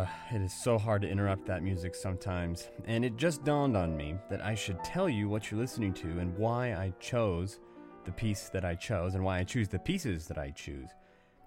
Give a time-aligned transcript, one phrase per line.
[0.00, 3.94] Uh, it is so hard to interrupt that music sometimes, and it just dawned on
[3.94, 7.60] me that I should tell you what you're listening to and why I chose
[8.06, 10.88] the piece that I chose and why I choose the pieces that I choose.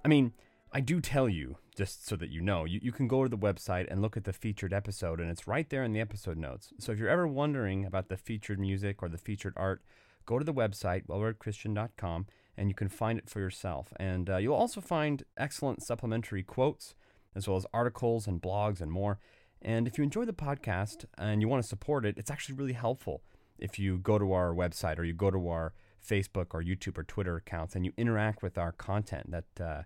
[0.06, 0.34] I mean,
[0.72, 3.38] I do tell you, just so that you know, you, you can go to the
[3.40, 6.74] website and look at the featured episode, and it's right there in the episode notes.
[6.78, 9.82] So if you're ever wondering about the featured music or the featured art,
[10.28, 13.92] go to the website, wellreadchristian.com, and you can find it for yourself.
[13.96, 16.94] And uh, you'll also find excellent supplementary quotes
[17.36, 19.20] as well as articles and blogs and more.
[19.62, 22.74] And if you enjoy the podcast and you want to support it, it's actually really
[22.74, 23.22] helpful
[23.58, 25.74] if you go to our website or you go to our
[26.06, 29.32] Facebook or YouTube or Twitter accounts and you interact with our content.
[29.32, 29.84] That uh,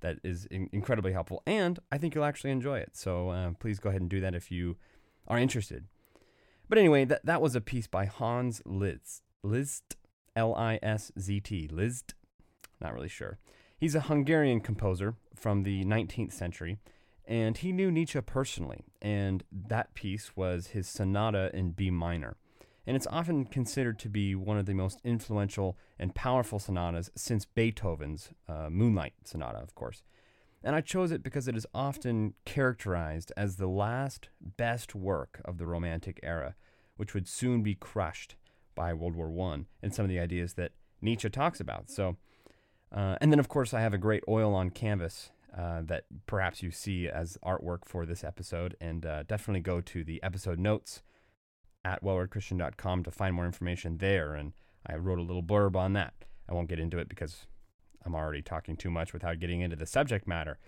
[0.00, 2.96] that is in- incredibly helpful, and I think you'll actually enjoy it.
[2.96, 4.76] So uh, please go ahead and do that if you
[5.28, 5.84] are interested.
[6.68, 9.96] But anyway, that that was a piece by Hans Liszt, Liszt,
[10.34, 12.14] L-I-S-Z-T, Liszt.
[12.80, 13.38] Not really sure.
[13.80, 16.76] He's a Hungarian composer from the 19th century,
[17.24, 22.36] and he knew Nietzsche personally, and that piece was his sonata in B minor.
[22.86, 27.46] And it's often considered to be one of the most influential and powerful sonatas since
[27.46, 30.02] Beethoven's uh, Moonlight Sonata, of course.
[30.62, 35.56] And I chose it because it is often characterized as the last best work of
[35.56, 36.54] the Romantic era,
[36.98, 38.36] which would soon be crushed
[38.74, 41.88] by World War I and some of the ideas that Nietzsche talks about.
[41.88, 42.18] So,
[42.92, 46.62] uh, and then, of course, I have a great oil on canvas uh, that perhaps
[46.62, 48.76] you see as artwork for this episode.
[48.80, 51.02] And uh, definitely go to the episode notes
[51.84, 54.34] at wellreadchristian.com to find more information there.
[54.34, 54.52] And
[54.86, 56.14] I wrote a little blurb on that.
[56.48, 57.46] I won't get into it because
[58.04, 60.58] I'm already talking too much without getting into the subject matter.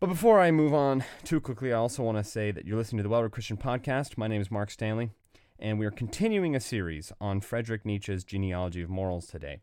[0.00, 2.98] But before I move on too quickly, I also want to say that you're listening
[2.98, 4.16] to the Well Christian Podcast.
[4.16, 5.10] My name is Mark Stanley,
[5.58, 9.60] and we are continuing a series on Friedrich Nietzsche's genealogy of morals today.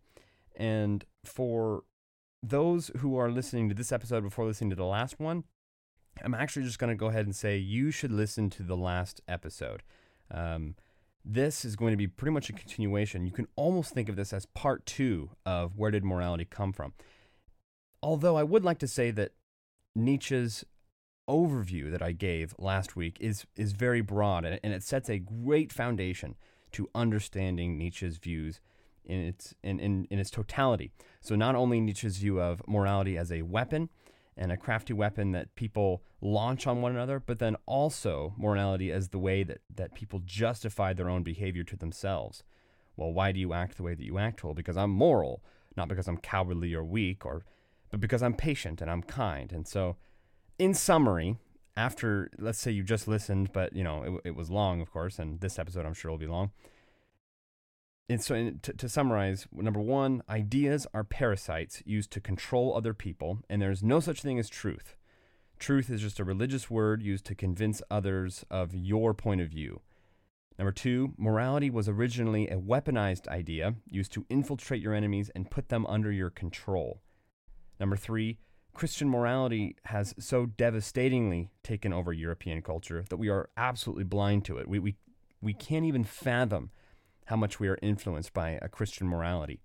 [0.57, 1.83] And for
[2.41, 5.43] those who are listening to this episode before listening to the last one,
[6.23, 9.21] I'm actually just going to go ahead and say you should listen to the last
[9.27, 9.83] episode.
[10.31, 10.75] Um,
[11.23, 13.25] this is going to be pretty much a continuation.
[13.25, 16.93] You can almost think of this as part two of Where Did Morality Come From?
[18.01, 19.33] Although I would like to say that
[19.95, 20.63] Nietzsche's
[21.29, 25.19] overview that I gave last week is, is very broad and, and it sets a
[25.19, 26.35] great foundation
[26.71, 28.61] to understanding Nietzsche's views
[29.07, 30.91] in its, in, in, in its totality.
[31.21, 33.89] So, not only Nietzsche's view of morality as a weapon,
[34.37, 39.09] and a crafty weapon that people launch on one another, but then also morality as
[39.09, 42.43] the way that, that people justify their own behavior to themselves.
[42.95, 44.43] Well, why do you act the way that you act?
[44.43, 45.43] Well, because I'm moral,
[45.75, 47.43] not because I'm cowardly or weak, or
[47.89, 49.51] but because I'm patient and I'm kind.
[49.51, 49.97] And so,
[50.59, 51.37] in summary,
[51.75, 55.19] after let's say you just listened, but you know it, it was long, of course,
[55.19, 56.51] and this episode I'm sure will be long.
[58.09, 62.93] And so, in, to, to summarize, number one, ideas are parasites used to control other
[62.93, 64.95] people, and there's no such thing as truth.
[65.59, 69.81] Truth is just a religious word used to convince others of your point of view.
[70.57, 75.69] Number two, morality was originally a weaponized idea used to infiltrate your enemies and put
[75.69, 77.01] them under your control.
[77.79, 78.39] Number three,
[78.73, 84.57] Christian morality has so devastatingly taken over European culture that we are absolutely blind to
[84.57, 84.67] it.
[84.67, 84.95] We, we,
[85.41, 86.71] we can't even fathom
[87.27, 89.59] how much we are influenced by a Christian morality.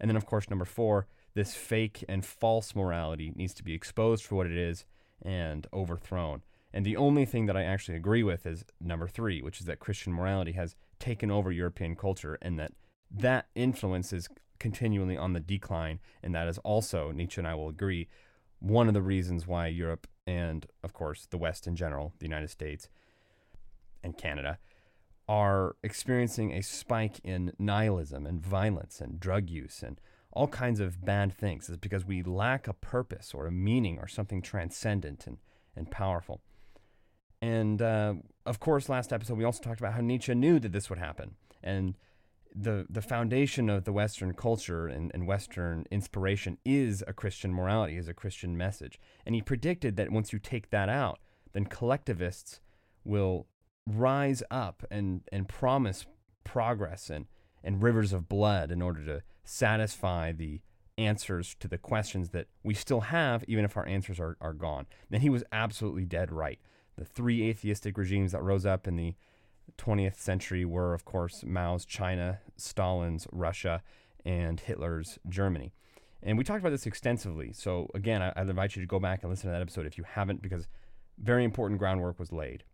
[0.00, 4.24] And then, of course, number four, this fake and false morality needs to be exposed
[4.24, 4.84] for what it is
[5.22, 6.42] and overthrown.
[6.72, 9.78] And the only thing that I actually agree with is number three, which is that
[9.78, 12.72] Christian morality has taken over European culture and that
[13.10, 16.00] that influence is continually on the decline.
[16.22, 18.08] And that is also, Nietzsche and I will agree,
[18.58, 22.50] one of the reasons why Europe and, of course, the West in general, the United
[22.50, 22.88] States
[24.02, 24.58] and Canada,
[25.28, 30.00] are experiencing a spike in nihilism and violence and drug use and
[30.34, 34.08] all kinds of bad things is because we lack a purpose or a meaning or
[34.08, 35.38] something transcendent and,
[35.76, 36.42] and powerful.
[37.40, 38.14] And uh,
[38.44, 41.36] of course, last episode, we also talked about how Nietzsche knew that this would happen.
[41.62, 41.94] And
[42.54, 47.96] the, the foundation of the Western culture and, and Western inspiration is a Christian morality,
[47.96, 48.98] is a Christian message.
[49.24, 51.20] And he predicted that once you take that out,
[51.52, 52.60] then collectivists
[53.04, 53.46] will
[53.86, 56.06] rise up and, and promise
[56.44, 57.26] progress and,
[57.62, 60.60] and rivers of blood in order to satisfy the
[60.96, 64.86] answers to the questions that we still have, even if our answers are, are gone.
[65.10, 66.58] And he was absolutely dead right.
[66.96, 69.14] The three atheistic regimes that rose up in the
[69.78, 73.82] 20th century were, of course, Mao's China, Stalin's Russia,
[74.24, 75.72] and Hitler's Germany.
[76.22, 77.52] And we talked about this extensively.
[77.52, 79.98] So, again, I, I'd invite you to go back and listen to that episode if
[79.98, 80.68] you haven't, because
[81.18, 82.64] very important groundwork was laid.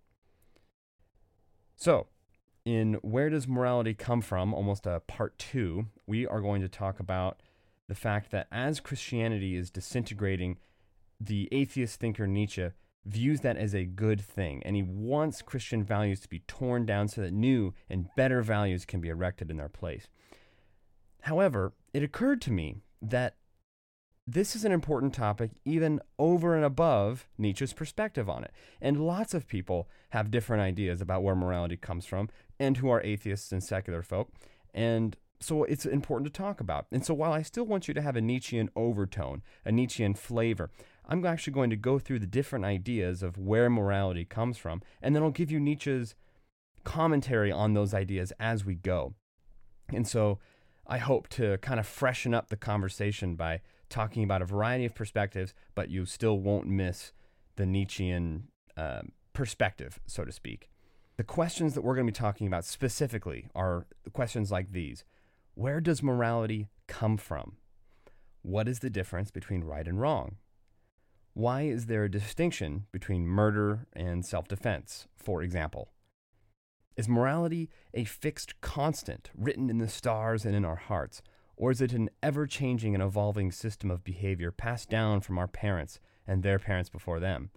[1.80, 2.08] So,
[2.66, 7.00] in Where Does Morality Come From, almost a part two, we are going to talk
[7.00, 7.40] about
[7.88, 10.58] the fact that as Christianity is disintegrating,
[11.18, 12.68] the atheist thinker Nietzsche
[13.06, 17.08] views that as a good thing, and he wants Christian values to be torn down
[17.08, 20.06] so that new and better values can be erected in their place.
[21.22, 23.36] However, it occurred to me that
[24.32, 28.52] this is an important topic even over and above Nietzsche's perspective on it.
[28.80, 32.28] And lots of people have different ideas about where morality comes from
[32.58, 34.30] and who are atheists and secular folk.
[34.72, 36.86] And so it's important to talk about.
[36.92, 40.70] And so while I still want you to have a Nietzschean overtone, a Nietzschean flavor,
[41.08, 45.16] I'm actually going to go through the different ideas of where morality comes from, and
[45.16, 46.14] then I'll give you Nietzsche's
[46.84, 49.14] commentary on those ideas as we go.
[49.88, 50.38] And so
[50.86, 53.60] I hope to kind of freshen up the conversation by
[53.90, 57.12] talking about a variety of perspectives, but you still won't miss
[57.56, 58.44] the Nietzschean
[58.76, 59.02] uh,
[59.34, 60.70] perspective, so to speak.
[61.16, 65.04] The questions that we're going to be talking about specifically are questions like these
[65.54, 67.56] Where does morality come from?
[68.42, 70.37] What is the difference between right and wrong?
[71.34, 75.92] Why is there a distinction between murder and self defense, for example?
[76.96, 81.22] Is morality a fixed constant written in the stars and in our hearts,
[81.60, 85.46] or is it an ever changing and evolving system of behavior passed down from our
[85.46, 87.50] parents and their parents before them?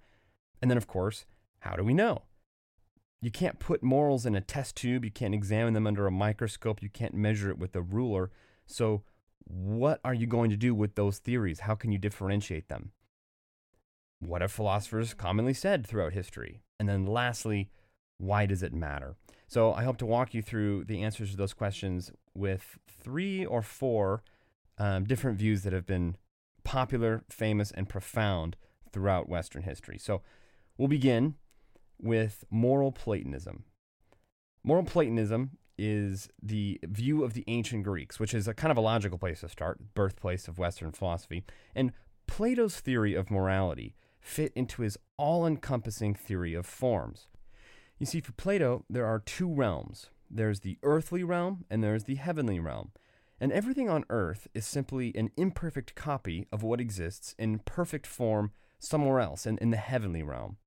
[0.62, 1.26] And then, of course,
[1.60, 2.24] how do we know?
[3.22, 6.84] You can't put morals in a test tube, you can't examine them under a microscope,
[6.84, 8.30] you can't measure it with a ruler.
[8.66, 9.04] So,
[9.46, 11.62] what are you going to do with those theories?
[11.62, 12.92] How can you differentiate them?
[14.20, 16.62] What have philosophers commonly said throughout history?
[16.78, 17.70] And then lastly,
[18.24, 19.16] why does it matter?
[19.48, 23.62] So I hope to walk you through the answers to those questions with three or
[23.62, 24.24] four
[24.78, 26.16] um, different views that have been
[26.64, 28.56] popular, famous, and profound
[28.92, 29.98] throughout Western history.
[29.98, 30.22] So
[30.78, 31.36] we'll begin
[32.02, 33.66] with moral Platonism.
[34.64, 38.82] Moral Platonism is the view of the ancient Greeks, which is a kind of a
[38.82, 41.44] logical place to start, birthplace of Western philosophy.
[41.76, 41.92] And
[42.28, 47.28] Plato's theory of morality fit into his all encompassing theory of forms.
[48.04, 52.16] You see, for Plato, there are two realms there's the earthly realm and there's the
[52.16, 52.92] heavenly realm.
[53.40, 58.52] And everything on earth is simply an imperfect copy of what exists in perfect form
[58.78, 60.58] somewhere else in, in the heavenly realm.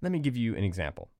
[0.00, 1.10] Let me give you an example.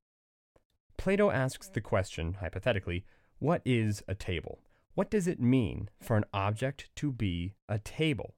[0.99, 3.05] Plato asks the question, hypothetically,
[3.41, 4.61] what is a table?
[4.95, 8.37] What does it mean for an object to be a table?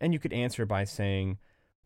[0.00, 1.36] And you could answer by saying,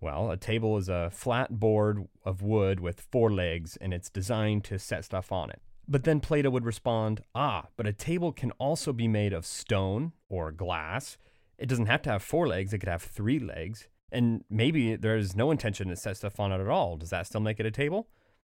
[0.01, 4.65] well, a table is a flat board of wood with four legs, and it's designed
[4.65, 5.61] to set stuff on it.
[5.87, 10.13] But then Plato would respond, ah, but a table can also be made of stone
[10.29, 11.19] or glass.
[11.59, 13.89] It doesn't have to have four legs, it could have three legs.
[14.13, 16.97] And maybe there's no intention to set stuff on it at all.
[16.97, 18.09] Does that still make it a table?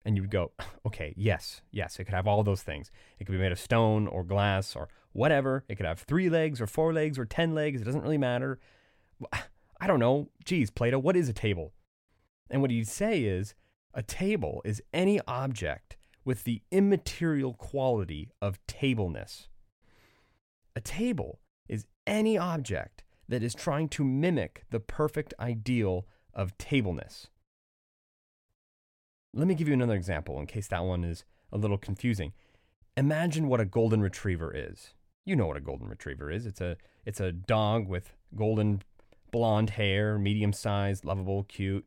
[0.06, 0.52] And you would go,
[0.86, 2.92] okay, yes, yes, it could have all those things.
[3.20, 5.66] It could be made of stone or glass or whatever.
[5.68, 7.82] It could have three legs or four legs or ten legs.
[7.82, 8.60] It doesn't really matter.
[9.84, 11.74] I don't know, geez, Plato, what is a table?
[12.50, 13.54] And what he'd say is
[13.94, 19.50] a table is any object with the immaterial quality of tableness.
[20.74, 27.28] A table is any object that is trying to mimic the perfect ideal of tableness.
[29.34, 32.32] Let me give you another example in case that one is a little confusing.
[32.96, 34.94] Imagine what a golden retriever is.
[35.26, 36.46] You know what a golden retriever is.
[36.46, 38.82] It's a it's a dog with golden
[39.34, 41.86] blonde hair, medium sized, lovable, cute.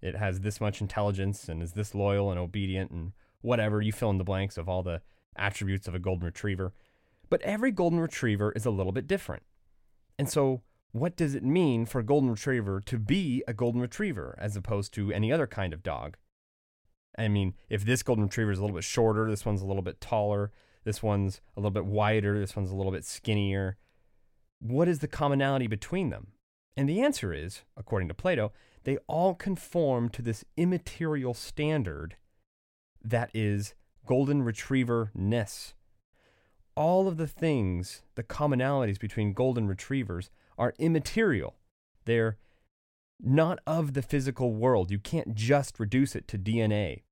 [0.00, 3.80] It has this much intelligence and is this loyal and obedient and whatever.
[3.80, 5.02] You fill in the blanks of all the
[5.36, 6.72] attributes of a golden retriever.
[7.30, 9.42] But every golden retriever is a little bit different.
[10.18, 14.34] And so, what does it mean for a golden retriever to be a golden retriever
[14.38, 16.16] as opposed to any other kind of dog?
[17.18, 19.82] I mean, if this golden retriever is a little bit shorter, this one's a little
[19.82, 20.52] bit taller,
[20.84, 23.76] this one's a little bit wider, this one's a little bit skinnier,
[24.60, 26.28] what is the commonality between them?
[26.78, 28.52] And the answer is, according to Plato,
[28.84, 32.14] they all conform to this immaterial standard
[33.02, 33.74] that is
[34.06, 35.74] golden retriever ness.
[36.76, 41.56] All of the things, the commonalities between golden retrievers, are immaterial.
[42.04, 42.38] They're
[43.20, 44.92] not of the physical world.
[44.92, 47.02] You can't just reduce it to DNA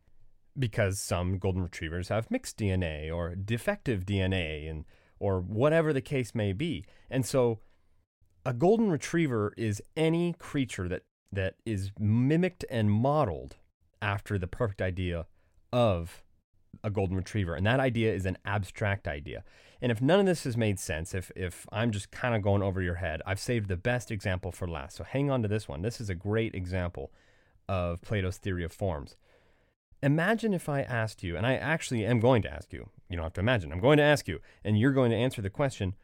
[0.57, 4.85] because some golden retrievers have mixed DNA or defective DNA and
[5.19, 6.85] or whatever the case may be.
[7.11, 7.59] And so
[8.47, 13.57] a golden retriever is any creature that that is mimicked and modeled
[14.01, 15.27] after the perfect idea
[15.73, 16.23] of
[16.85, 17.55] a golden retriever.
[17.55, 19.43] And that idea is an abstract idea.
[19.83, 22.63] And if none of this has made sense if if i'm just kind of going
[22.63, 24.97] over your head i've saved the best example for last.
[24.97, 25.83] So hang on to this one.
[25.83, 27.11] This is a great example
[27.69, 29.17] of plato's theory of forms.
[30.03, 33.25] Imagine if i asked you and i actually am going to ask you you don't
[33.25, 35.95] have to imagine i'm going to ask you and you're going to answer the question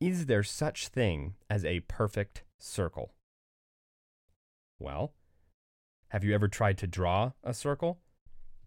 [0.00, 3.12] is there such thing as a perfect circle?
[4.78, 5.14] Well,
[6.08, 8.00] Have you ever tried to draw a circle?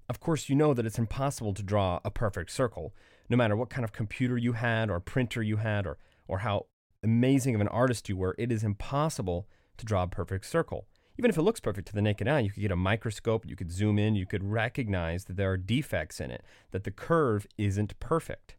[0.08, 2.94] Of course, you know that it's impossible to draw a perfect circle,
[3.30, 5.98] no matter what kind of computer you had, or printer you had, or,
[6.28, 6.68] or how
[7.02, 8.36] amazing of an artist you were.
[8.38, 9.48] It is impossible
[9.78, 10.86] to draw a perfect circle.
[11.18, 13.56] Even if it looks perfect to the naked eye, you could get a microscope, you
[13.56, 17.48] could zoom in, you could recognize that there are defects in it, that the curve
[17.58, 18.56] isn't perfect.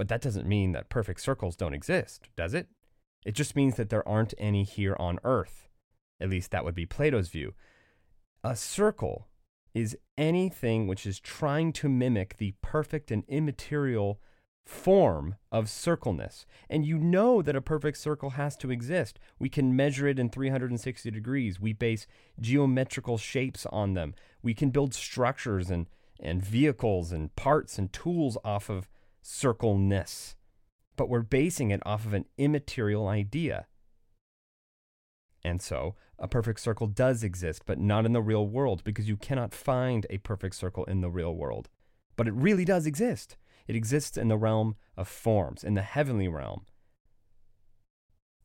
[0.00, 2.68] But that doesn't mean that perfect circles don't exist, does it?
[3.26, 5.68] It just means that there aren't any here on Earth.
[6.18, 7.52] At least that would be Plato's view.
[8.42, 9.28] A circle
[9.74, 14.22] is anything which is trying to mimic the perfect and immaterial
[14.64, 16.46] form of circleness.
[16.70, 19.18] And you know that a perfect circle has to exist.
[19.38, 21.60] We can measure it in 360 degrees.
[21.60, 22.06] We base
[22.40, 24.14] geometrical shapes on them.
[24.42, 28.88] We can build structures and, and vehicles and parts and tools off of
[29.22, 30.36] circleness.
[30.96, 33.66] But we're basing it off of an immaterial idea.
[35.42, 39.16] And so, a perfect circle does exist, but not in the real world because you
[39.16, 41.70] cannot find a perfect circle in the real world.
[42.16, 43.36] But it really does exist.
[43.66, 46.66] It exists in the realm of forms, in the heavenly realm.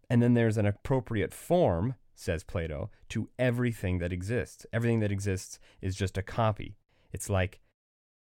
[0.10, 4.66] And then there's an appropriate form, says Plato, to everything that exists.
[4.72, 6.78] Everything that exists is just a copy.
[7.12, 7.60] It's like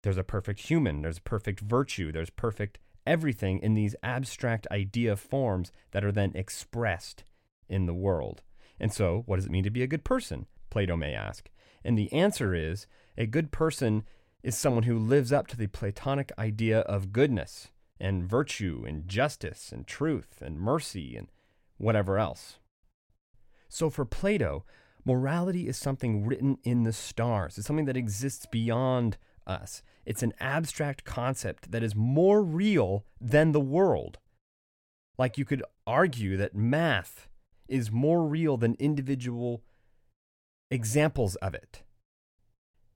[0.03, 5.73] there's a perfect human, there's perfect virtue, there's perfect everything in these abstract idea forms
[5.93, 7.25] that are then expressed
[7.69, 8.43] in the world.
[8.79, 10.47] And so, what does it mean to be a good person?
[10.71, 11.51] Plato may ask.
[11.85, 14.05] And the answer is a good person
[14.43, 17.69] is someone who lives up to the Platonic idea of goodness
[18.01, 21.29] and virtue and justice and truth and mercy and
[21.79, 22.59] whatever else.
[23.69, 24.65] So for Plato,
[25.05, 27.59] morality is something written in the stars.
[27.59, 29.83] It's something that exists beyond us.
[30.05, 34.19] It's an abstract concept that is more real than the world.
[35.19, 37.29] Like you could argue that math
[37.69, 39.63] is more real than individual
[40.71, 41.83] examples of it.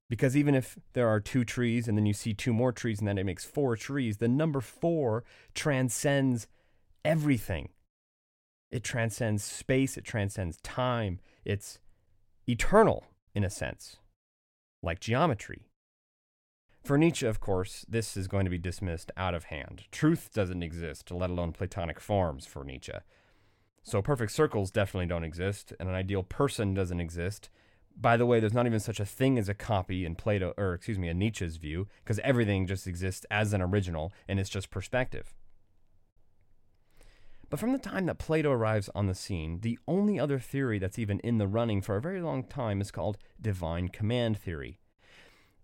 [0.08, 3.08] Because even if there are two trees and then you see two more trees and
[3.08, 5.24] then it makes four trees, the number four
[5.54, 6.46] transcends
[7.04, 7.70] everything.
[8.70, 11.20] It transcends space, it transcends time.
[11.44, 11.78] It's
[12.48, 13.96] eternal in a sense,
[14.82, 15.68] like geometry.
[16.86, 19.86] For Nietzsche, of course, this is going to be dismissed out of hand.
[19.90, 22.92] Truth doesn't exist, let alone Platonic forms for Nietzsche.
[23.82, 27.50] So perfect circles definitely don't exist, and an ideal person doesn't exist,
[27.98, 30.74] by the way, there's not even such a thing as a copy in Plato, or
[30.74, 34.70] excuse me, in Nietzsche's view, because everything just exists as an original and it's just
[34.70, 35.34] perspective.
[37.48, 40.98] But from the time that Plato arrives on the scene, the only other theory that's
[40.98, 44.78] even in the running for a very long time is called divine command theory.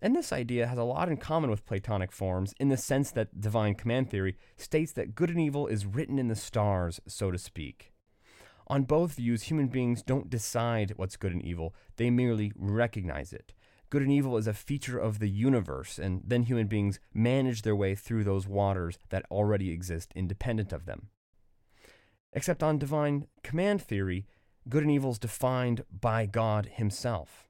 [0.03, 3.39] And this idea has a lot in common with Platonic forms in the sense that
[3.39, 7.37] divine command theory states that good and evil is written in the stars, so to
[7.37, 7.93] speak.
[8.67, 13.53] On both views, human beings don't decide what's good and evil, they merely recognize it.
[13.89, 17.75] Good and evil is a feature of the universe, and then human beings manage their
[17.75, 21.07] way through those waters that already exist independent of them.
[22.33, 24.25] Except on divine command theory,
[24.67, 27.47] good and evil is defined by God Himself.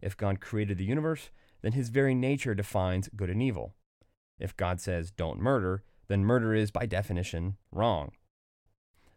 [0.00, 1.30] If God created the universe,
[1.62, 3.74] then His very nature defines good and evil.
[4.38, 8.12] If God says don't murder, then murder is by definition wrong.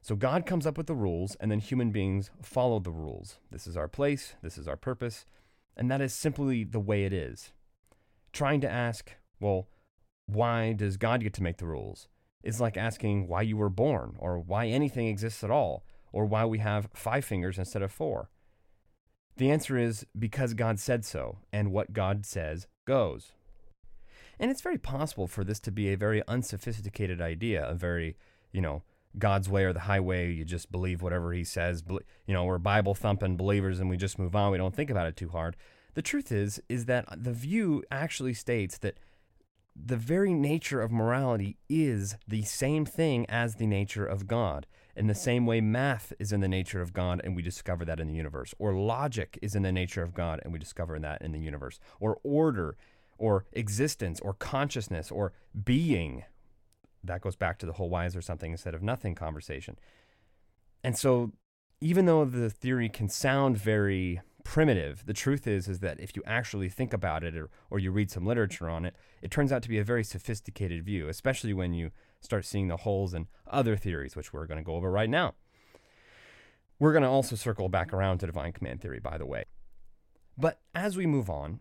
[0.01, 3.37] So God comes up with the rules, and then human beings follow the rules.
[3.51, 5.25] This is our place, this is our purpose,
[5.77, 7.53] and that is simply the way it is.
[8.33, 9.67] Trying to ask, well,
[10.25, 12.07] why does God get to make the rules?
[12.43, 16.45] is like asking why you were born, or why anything exists at all, or why
[16.45, 18.29] we have five fingers instead of four.
[19.37, 23.31] The answer is because God said so, and what God says goes.
[24.39, 28.17] And it's very possible for this to be a very unsophisticated idea, a very,
[28.51, 28.83] you know,
[29.17, 30.31] God's way or the highway.
[30.31, 31.83] You just believe whatever He says.
[31.89, 34.51] You know, we're Bible thumping believers, and we just move on.
[34.51, 35.55] We don't think about it too hard.
[35.93, 38.97] The truth is, is that the view actually states that
[39.75, 44.65] the very nature of morality is the same thing as the nature of God.
[45.01, 47.99] In the same way, math is in the nature of God, and we discover that
[47.99, 48.53] in the universe.
[48.59, 51.79] Or logic is in the nature of God, and we discover that in the universe.
[51.99, 52.77] Or order,
[53.17, 55.33] or existence, or consciousness, or
[55.65, 56.25] being,
[57.03, 59.75] that goes back to the whole why is there something instead of nothing conversation.
[60.83, 61.31] And so
[61.79, 66.21] even though the theory can sound very primitive, the truth is is that if you
[66.27, 69.63] actually think about it or, or you read some literature on it, it turns out
[69.63, 71.89] to be a very sophisticated view, especially when you
[72.21, 75.33] start seeing the holes in other theories, which we're going to go over right now.
[76.79, 79.45] We're going to also circle back around to divine command theory, by the way.
[80.37, 81.59] But as we move on,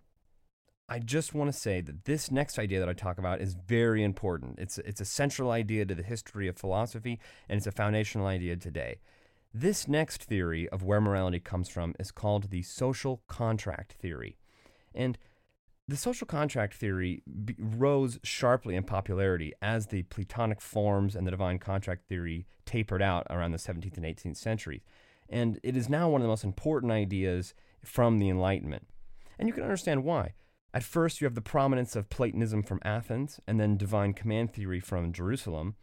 [0.88, 4.02] I just want to say that this next idea that I talk about is very
[4.02, 4.58] important.
[4.58, 8.56] It's, it's a central idea to the history of philosophy, and it's a foundational idea
[8.56, 9.00] today.
[9.52, 14.36] This next theory of where morality comes from is called the social contract theory.
[14.94, 15.18] And
[15.90, 21.32] the social contract theory b- rose sharply in popularity as the Platonic forms and the
[21.32, 24.82] divine contract theory tapered out around the 17th and 18th centuries.
[25.28, 27.54] And it is now one of the most important ideas
[27.84, 28.86] from the Enlightenment.
[29.38, 30.34] And you can understand why.
[30.72, 34.78] At first, you have the prominence of Platonism from Athens, and then divine command theory
[34.78, 35.74] from Jerusalem.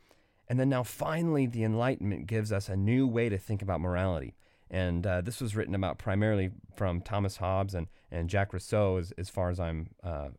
[0.48, 4.36] And then now, finally, the Enlightenment gives us a new way to think about morality.
[4.70, 9.12] And uh, this was written about primarily from Thomas Hobbes and, and Jacques Rousseau, as,
[9.18, 10.30] as far as I'm uh,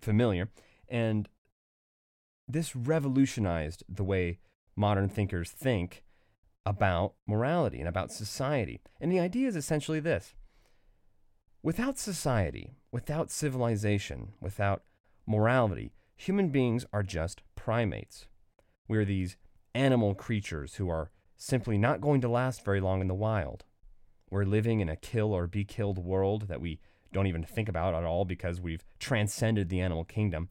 [0.00, 0.48] familiar.
[0.88, 1.28] And
[2.46, 4.38] this revolutionized the way
[4.76, 6.04] modern thinkers think
[6.64, 8.80] about morality and about society.
[9.00, 10.34] And the idea is essentially this
[11.62, 14.82] without society, without civilization, without
[15.26, 18.26] morality, human beings are just primates.
[18.86, 19.36] We are these
[19.74, 23.64] animal creatures who are simply not going to last very long in the wild.
[24.30, 26.80] We're living in a kill or be killed world that we
[27.12, 30.48] don't even think about at all because we've transcended the animal kingdom.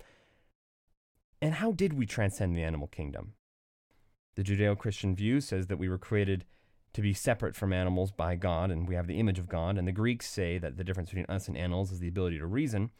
[1.41, 3.33] And how did we transcend the animal kingdom?
[4.35, 6.45] The Judeo Christian view says that we were created
[6.93, 9.77] to be separate from animals by God and we have the image of God.
[9.77, 12.45] And the Greeks say that the difference between us and animals is the ability to
[12.45, 12.91] reason.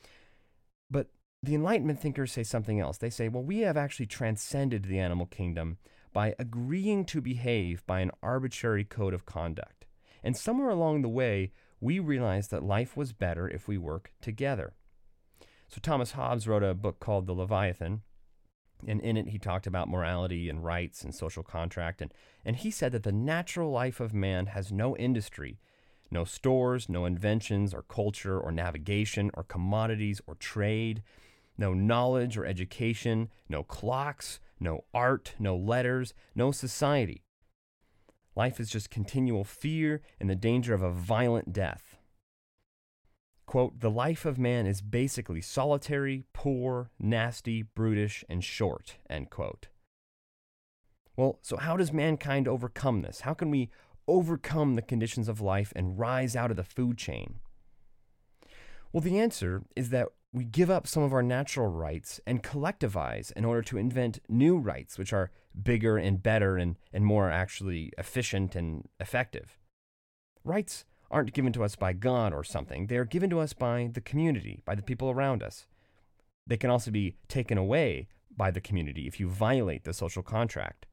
[0.90, 1.08] But
[1.42, 2.98] the Enlightenment thinkers say something else.
[2.98, 5.78] They say, well, we have actually transcended the animal kingdom
[6.14, 9.86] by agreeing to behave by an arbitrary code of conduct.
[10.24, 14.74] And somewhere along the way, we realized that life was better if we work together.
[15.68, 18.02] So Thomas Hobbes wrote a book called The Leviathan,
[18.88, 22.14] and in it he talked about morality and rights and social contract, and,
[22.46, 25.60] and he said that the natural life of man has no industry,
[26.10, 31.04] no stores, no inventions or culture or navigation or commodities or trade,
[31.58, 37.24] no knowledge or education, no clocks, no art, no letters, no society.
[38.38, 41.98] Life is just continual fear and the danger of a violent death.
[43.48, 49.70] Quote, the life of man is basically solitary, poor, nasty, brutish, and short, end quote.
[51.16, 53.22] Well, so how does mankind overcome this?
[53.22, 53.72] How can we
[54.08, 57.40] overcome the conditions of life and rise out of the food chain?
[58.94, 63.32] Well, the answer is that we give up some of our natural rights and collectivize
[63.32, 67.92] in order to invent new rights, which are bigger and better and, and more actually
[67.98, 69.58] efficient and effective.
[70.44, 73.90] Rights aren't given to us by God or something, they are given to us by
[73.94, 75.66] the community, by the people around us.
[76.46, 80.86] They can also be taken away by the community if you violate the social contract.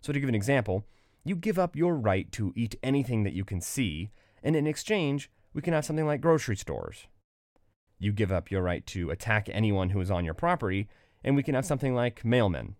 [0.00, 0.84] So, to give an example,
[1.24, 4.10] you give up your right to eat anything that you can see,
[4.42, 7.06] and in exchange, we can have something like grocery stores
[7.98, 10.88] you give up your right to attack anyone who is on your property,
[11.24, 12.74] and we can have something like mailmen.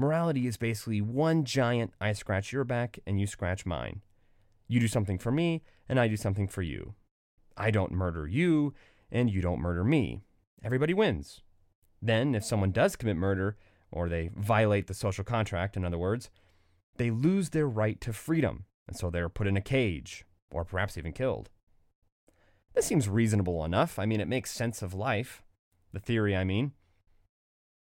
[0.00, 4.00] Morality is basically one giant I scratch your back and you scratch mine.
[4.66, 6.94] You do something for me, and I do something for you.
[7.54, 8.72] I don't murder you,
[9.12, 10.22] and you don't murder me.
[10.64, 11.42] Everybody wins.
[12.00, 13.58] Then, if someone does commit murder,
[13.92, 16.30] or they violate the social contract, in other words,
[16.96, 20.96] they lose their right to freedom, and so they're put in a cage, or perhaps
[20.96, 21.50] even killed.
[22.72, 23.98] This seems reasonable enough.
[23.98, 25.42] I mean, it makes sense of life.
[25.92, 26.72] The theory, I mean.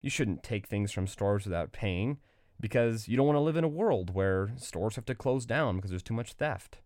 [0.00, 2.18] You shouldn't take things from stores without paying
[2.60, 5.76] because you don't want to live in a world where stores have to close down
[5.76, 6.78] because there's too much theft.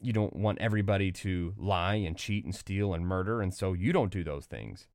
[0.00, 3.92] You don't want everybody to lie and cheat and steal and murder, and so you
[3.92, 4.88] don't do those things.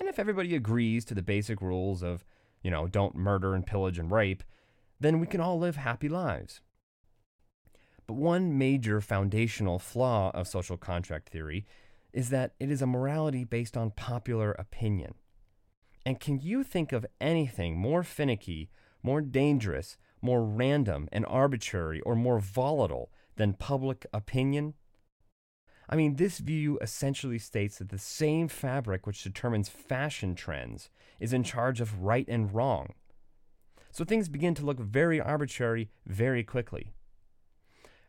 [0.00, 2.24] And if everybody agrees to the basic rules of,
[2.62, 4.42] you know, don't murder and pillage and rape,
[5.00, 6.60] then we can all live happy lives.
[8.06, 11.66] But one major foundational flaw of social contract theory
[12.12, 15.14] is that it is a morality based on popular opinion.
[16.08, 18.70] And can you think of anything more finicky,
[19.02, 24.72] more dangerous, more random and arbitrary, or more volatile than public opinion?
[25.86, 30.88] I mean, this view essentially states that the same fabric which determines fashion trends
[31.20, 32.94] is in charge of right and wrong.
[33.90, 36.94] So things begin to look very arbitrary very quickly.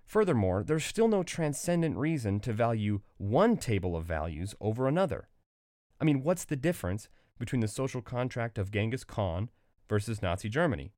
[0.05, 5.27] Furthermore, there's still no transcendent reason to value one table of values over another.
[5.99, 7.09] I mean, what's the difference
[7.39, 9.49] between the social contract of Genghis Khan
[9.87, 10.91] versus Nazi Germany?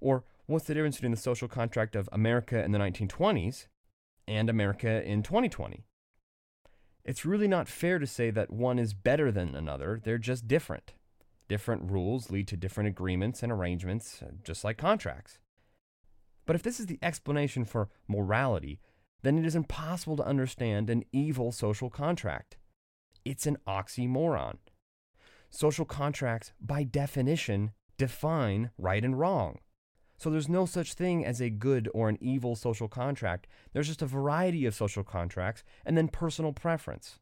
[0.00, 3.66] Or what's the difference between the social contract of America in the 1920s
[4.26, 5.84] and America in 2020?
[7.04, 10.94] It's really not fair to say that one is better than another, they're just different.
[11.48, 15.38] Different rules lead to different agreements and arrangements, uh, just like contracts.
[16.46, 18.80] But if this is the explanation for morality,
[19.22, 22.56] then it is impossible to understand an evil social contract.
[23.24, 24.56] It's an oxymoron.
[25.54, 29.60] Social contracts, by definition, define right and wrong.
[30.16, 33.46] So there's no such thing as a good or an evil social contract.
[33.72, 37.20] There's just a variety of social contracts and then personal preference.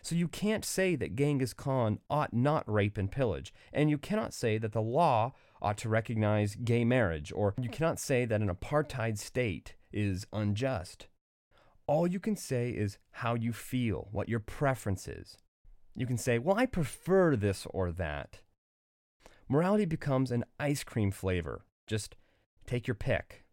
[0.00, 4.32] So you can't say that Genghis Khan ought not rape and pillage, and you cannot
[4.32, 8.48] say that the law ought to recognize gay marriage, or you cannot say that an
[8.48, 11.08] apartheid state is unjust.
[11.88, 15.36] All you can say is how you feel, what your preference is.
[15.96, 18.40] You can say, well, I prefer this or that.
[19.48, 21.64] Morality becomes an ice cream flavor.
[21.86, 22.16] Just
[22.66, 23.44] take your pick.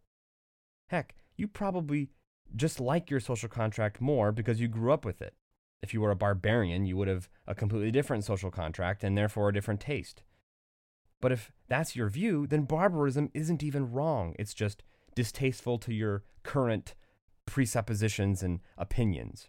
[0.88, 2.10] Heck, you probably
[2.54, 5.34] just like your social contract more because you grew up with it.
[5.82, 9.48] If you were a barbarian, you would have a completely different social contract and therefore
[9.48, 10.22] a different taste.
[11.20, 14.34] But if that's your view, then barbarism isn't even wrong.
[14.38, 14.82] It's just
[15.14, 16.94] distasteful to your current
[17.46, 19.48] presuppositions and opinions.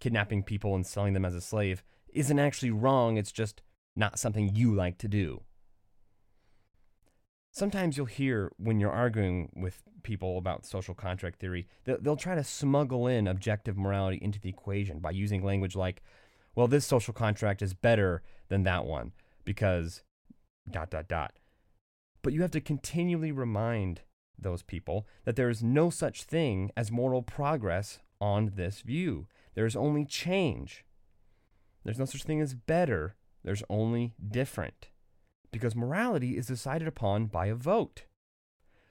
[0.00, 1.82] Kidnapping people and selling them as a slave
[2.14, 3.62] isn't actually wrong, it's just
[3.96, 5.42] not something you like to do.
[7.52, 12.44] Sometimes you'll hear when you're arguing with people about social contract theory, they'll, try to
[12.44, 16.02] smuggle in objective morality into the equation by using language like,
[16.54, 19.12] well, this social contract is better than that one
[19.44, 20.02] because
[20.70, 21.34] dot, dot, dot.
[22.22, 24.02] But you have to continually remind
[24.38, 29.26] those people that there is no such thing as moral progress on this view.
[29.54, 30.84] There is only change.
[31.84, 34.88] There's no such thing as better, there's only different.
[35.52, 38.04] Because morality is decided upon by a vote.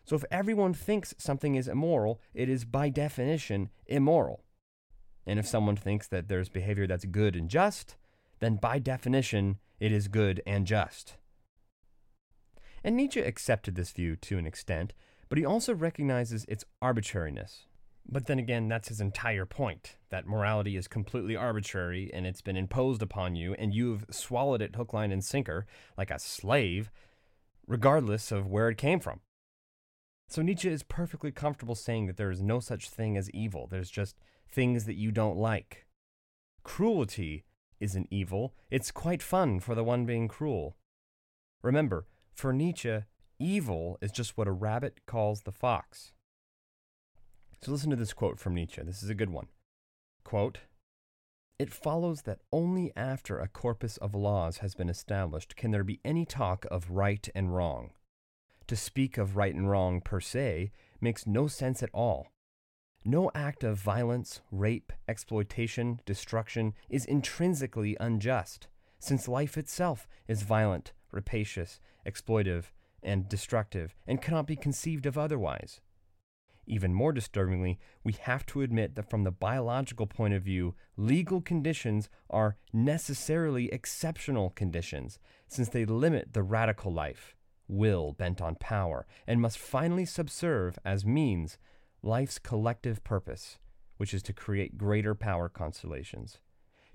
[0.06, 4.44] So if everyone thinks something is immoral, it is by definition immoral.
[5.26, 7.96] And if someone thinks that there's behavior that's good and just,
[8.40, 11.16] then by definition it is good and just.
[12.84, 14.94] And Nietzsche accepted this view to an extent,
[15.30, 17.66] but he also recognizes its arbitrariness.
[18.06, 22.58] But then again, that's his entire point that morality is completely arbitrary and it's been
[22.58, 25.66] imposed upon you, and you've swallowed it hook, line, and sinker
[25.98, 26.92] like a slave,
[27.68, 29.22] regardless of where it came from.
[30.28, 33.68] So Nietzsche is perfectly comfortable saying that there is no such thing as evil.
[33.68, 34.18] There's just
[34.50, 35.86] things that you don't like.
[36.64, 37.44] Cruelty
[37.80, 38.54] isn't evil.
[38.72, 40.78] It's quite fun for the one being cruel.
[41.62, 43.00] Remember, for Nietzsche,
[43.40, 46.13] evil is just what a rabbit calls the fox.
[47.64, 48.82] So listen to this quote from Nietzsche.
[48.84, 49.48] This is a good one.
[50.26, 50.60] Quote,
[51.58, 56.02] it follows that only after a corpus of laws has been established can there be
[56.04, 57.92] any talk of right and wrong.
[58.68, 62.34] To speak of right and wrong per se makes no sense at all.
[63.06, 68.68] No act of violence, rape, exploitation, destruction is intrinsically unjust,
[69.00, 72.72] since life itself is violent, rapacious, exploitive,
[73.02, 75.80] and destructive, and cannot be conceived of otherwise.
[76.66, 81.42] Even more disturbingly, we have to admit that from the biological point of view, legal
[81.42, 87.36] conditions are necessarily exceptional conditions, since they limit the radical life
[87.68, 91.58] will bent on power, and must finally subserve as means
[92.02, 93.58] life's collective purpose,
[93.98, 96.40] which is to create greater power constellations.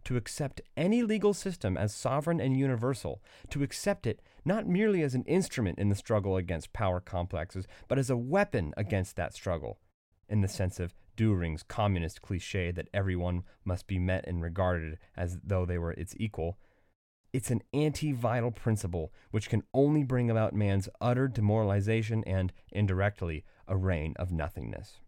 [0.09, 5.14] To accept any legal system as sovereign and universal, to accept it not merely as
[5.14, 9.79] an instrument in the struggle against power complexes, but as a weapon against that struggle,
[10.27, 15.40] in the sense of Dühring's communist cliche that everyone must be met and regarded as
[15.44, 16.57] though they were its equal,
[17.35, 23.44] it's an anti vital principle which can only bring about man's utter demoralization and, indirectly,
[23.66, 25.01] a reign of nothingness.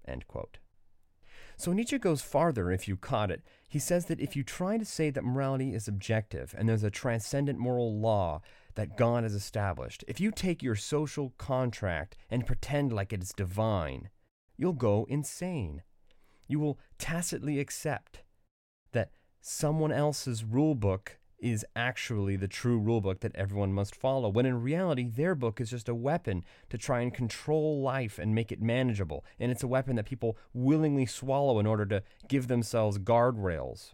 [1.60, 3.42] So Nietzsche goes farther if you caught it.
[3.68, 6.90] He says that if you try to say that morality is objective and there's a
[6.90, 8.40] transcendent moral law
[8.76, 13.34] that God has established, if you take your social contract and pretend like it is
[13.36, 14.08] divine,
[14.56, 15.82] you'll go insane.
[16.48, 18.22] You will tacitly accept
[18.92, 19.10] that
[19.42, 24.62] someone else's rule book is actually the true rulebook that everyone must follow, when in
[24.62, 28.62] reality, their book is just a weapon to try and control life and make it
[28.62, 29.24] manageable.
[29.38, 33.92] And it's a weapon that people willingly swallow in order to give themselves guardrails.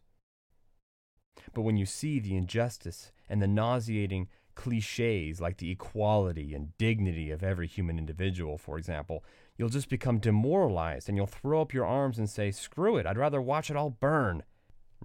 [1.54, 7.30] But when you see the injustice and the nauseating cliches like the equality and dignity
[7.30, 9.22] of every human individual, for example,
[9.56, 13.18] you'll just become demoralized and you'll throw up your arms and say, screw it, I'd
[13.18, 14.42] rather watch it all burn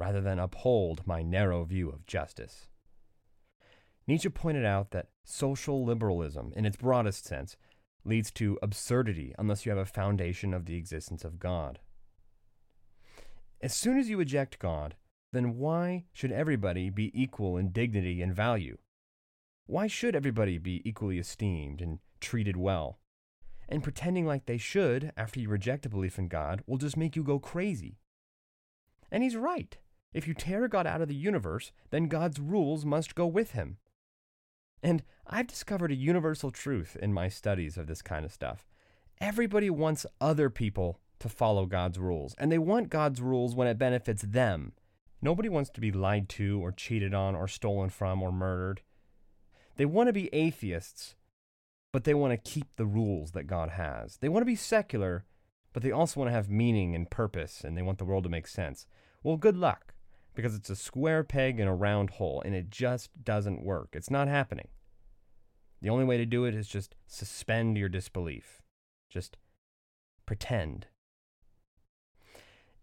[0.01, 2.69] rather than uphold my narrow view of justice.
[4.07, 7.55] Nietzsche pointed out that social liberalism, in its broadest sense,
[8.03, 11.77] leads to absurdity unless you have a foundation of the existence of God.
[13.61, 14.95] As soon as you eject God,
[15.33, 18.79] then why should everybody be equal in dignity and value?
[19.67, 22.97] Why should everybody be equally esteemed and treated well?
[23.69, 27.15] And pretending like they should after you reject a belief in God will just make
[27.15, 27.99] you go crazy.
[29.11, 29.77] And he's right.
[30.13, 33.77] If you tear God out of the universe, then God's rules must go with him.
[34.83, 38.67] And I've discovered a universal truth in my studies of this kind of stuff.
[39.19, 43.77] Everybody wants other people to follow God's rules, and they want God's rules when it
[43.77, 44.73] benefits them.
[45.21, 48.81] Nobody wants to be lied to or cheated on or stolen from or murdered.
[49.75, 51.15] They want to be atheists,
[51.93, 54.17] but they want to keep the rules that God has.
[54.17, 55.25] They want to be secular,
[55.73, 58.29] but they also want to have meaning and purpose, and they want the world to
[58.29, 58.87] make sense.
[59.21, 59.90] Well, good luck,
[60.33, 63.89] because it's a square peg in a round hole, and it just doesn't work.
[63.93, 64.69] It's not happening.
[65.81, 68.61] The only way to do it is just suspend your disbelief.
[69.09, 69.37] Just
[70.25, 70.87] pretend.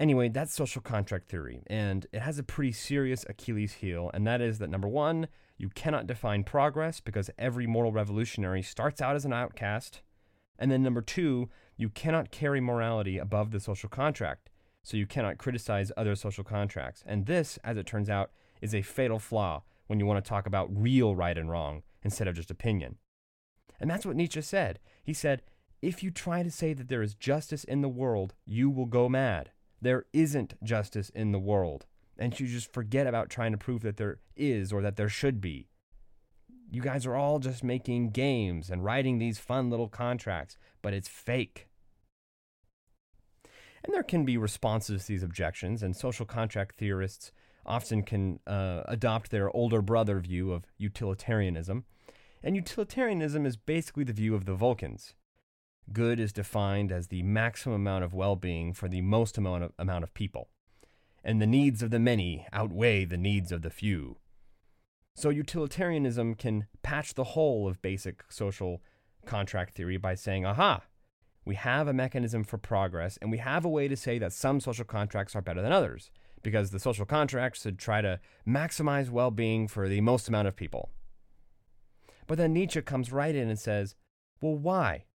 [0.01, 4.41] Anyway, that's social contract theory, and it has a pretty serious Achilles heel, and that
[4.41, 9.25] is that number one, you cannot define progress because every moral revolutionary starts out as
[9.25, 10.03] an outcast.
[10.57, 14.48] And then number two, you cannot carry morality above the social contract,
[14.89, 17.05] so you cannot criticize other social contracts.
[17.05, 18.31] And this, as it turns out,
[18.63, 22.27] is a fatal flaw when you want to talk about real right and wrong instead
[22.27, 22.97] of just opinion.
[23.79, 24.79] And that's what Nietzsche said.
[25.05, 25.43] He said,
[25.83, 29.11] if you try to say that there is justice in the world, you will go
[29.11, 29.51] mad.
[29.79, 31.85] There isn't justice in the world.
[32.19, 35.39] And you just forget about trying to prove that there is or that there should
[35.43, 35.69] be.
[36.71, 41.09] You guys are all just making games and writing these fun little contracts, but it's
[41.09, 41.68] fake.
[43.89, 47.33] And there can be responses to these objections, and social contract theorists
[47.65, 51.87] often can uh, adopt their older brother view of utilitarianism.
[52.43, 55.15] And utilitarianism is basically the view of the Vulcans.
[55.91, 59.73] Good is defined as the maximum amount of well being for the most amount of,
[59.79, 60.51] amount of people.
[61.25, 64.19] And the needs of the many outweigh the needs of the few.
[65.17, 68.83] So utilitarianism can patch the hole of basic social
[69.25, 70.83] contract theory by saying, aha,
[71.49, 74.61] we have a mechanism for progress, and we have a way to say that some
[74.61, 76.11] social contracts are better than others,
[76.43, 80.55] because the social contracts should try to maximize well being for the most amount of
[80.55, 80.91] people.
[82.27, 83.95] But then Nietzsche comes right in and says,
[84.43, 85.07] well, why?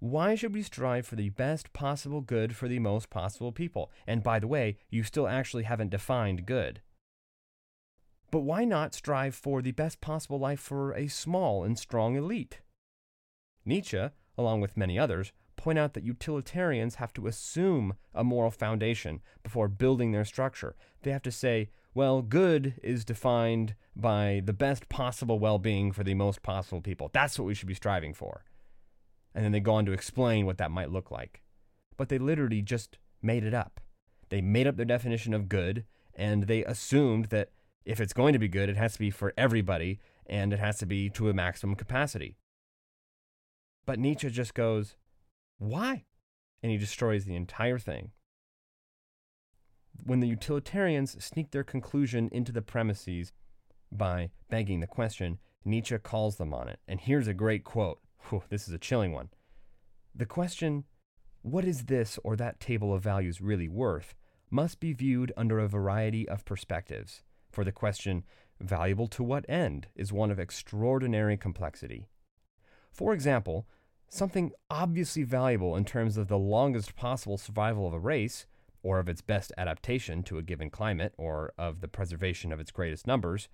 [0.00, 3.92] Why should we strive for the best possible good for the most possible people?
[4.08, 6.82] And by the way, you still actually haven't defined good.
[8.32, 12.58] But why not strive for the best possible life for a small and strong elite?
[13.64, 19.20] Nietzsche, along with many others, point out that utilitarians have to assume a moral foundation
[19.42, 20.76] before building their structure.
[21.02, 26.02] They have to say, well, good is defined by the best possible well being for
[26.02, 27.10] the most possible people.
[27.12, 28.44] That's what we should be striving for
[29.34, 31.42] and then they go on to explain what that might look like.
[31.96, 33.80] But they literally just made it up.
[34.28, 37.50] They made up their definition of good, and they assumed that
[37.84, 40.78] if it's going to be good, it has to be for everybody, and it has
[40.78, 42.36] to be to a maximum capacity.
[43.86, 44.96] But Nietzsche just goes,
[45.58, 46.04] Why?
[46.62, 48.12] And he destroys the entire thing.
[50.02, 53.32] When the utilitarians sneak their conclusion into the premises
[53.92, 56.80] by begging the question, Nietzsche calls them on it.
[56.88, 59.28] And here's a great quote Whew, this is a chilling one.
[60.14, 60.84] The question,
[61.42, 64.14] what is this or that table of values really worth,
[64.50, 68.24] must be viewed under a variety of perspectives, for the question,
[68.60, 72.06] valuable to what end, is one of extraordinary complexity.
[72.92, 73.66] For example,
[74.08, 78.46] something obviously valuable in terms of the longest possible survival of a race,
[78.82, 82.70] or of its best adaptation to a given climate, or of the preservation of its
[82.70, 83.48] greatest numbers,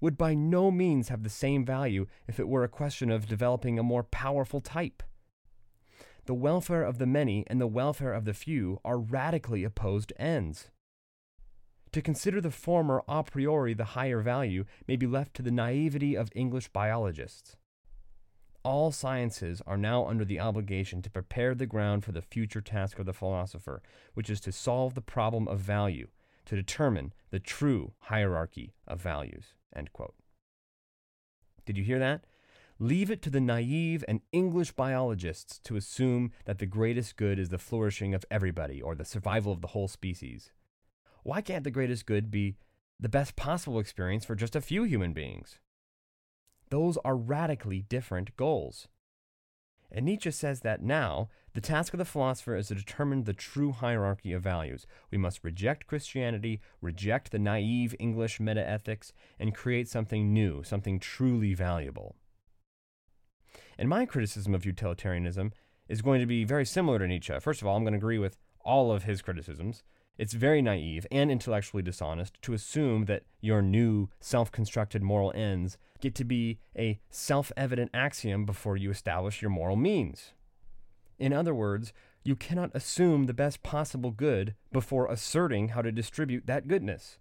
[0.00, 3.78] would by no means have the same value if it were a question of developing
[3.78, 5.02] a more powerful type.
[6.26, 10.70] The welfare of the many and the welfare of the few are radically opposed ends.
[11.92, 16.14] To consider the former a priori the higher value may be left to the naivety
[16.14, 17.56] of English biologists.
[18.66, 22.98] All sciences are now under the obligation to prepare the ground for the future task
[22.98, 23.80] of the philosopher,
[24.14, 26.08] which is to solve the problem of value,
[26.46, 29.54] to determine the true hierarchy of values.
[31.64, 32.24] Did you hear that?
[32.80, 37.50] Leave it to the naive and English biologists to assume that the greatest good is
[37.50, 40.50] the flourishing of everybody or the survival of the whole species.
[41.22, 42.56] Why can't the greatest good be
[42.98, 45.60] the best possible experience for just a few human beings?
[46.70, 48.88] Those are radically different goals.
[49.90, 53.72] And Nietzsche says that now, the task of the philosopher is to determine the true
[53.72, 54.86] hierarchy of values.
[55.10, 61.54] We must reject Christianity, reject the naive English metaethics, and create something new, something truly
[61.54, 62.16] valuable.
[63.78, 65.52] And my criticism of utilitarianism
[65.88, 67.38] is going to be very similar to Nietzsche.
[67.40, 69.84] First of all, I'm going to agree with all of his criticisms.
[70.18, 75.76] It's very naive and intellectually dishonest to assume that your new self constructed moral ends
[76.00, 80.32] get to be a self evident axiom before you establish your moral means.
[81.18, 81.92] In other words,
[82.24, 87.18] you cannot assume the best possible good before asserting how to distribute that goodness.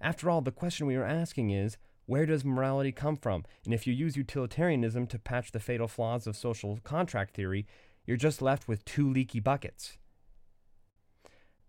[0.00, 3.44] After all, the question we are asking is where does morality come from?
[3.64, 7.66] And if you use utilitarianism to patch the fatal flaws of social contract theory,
[8.06, 9.98] you're just left with two leaky buckets.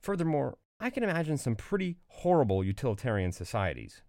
[0.04, 4.02] Furthermore, I can imagine some pretty horrible utilitarian societies.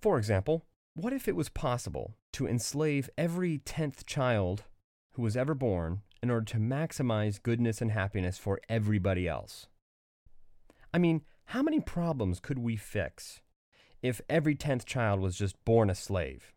[0.00, 4.62] For example, what if it was possible to enslave every 10th child
[5.14, 9.66] who was ever born in order to maximize goodness and happiness for everybody else?
[10.94, 13.40] I mean, how many problems could we fix
[14.02, 16.54] if every 10th child was just born a slave?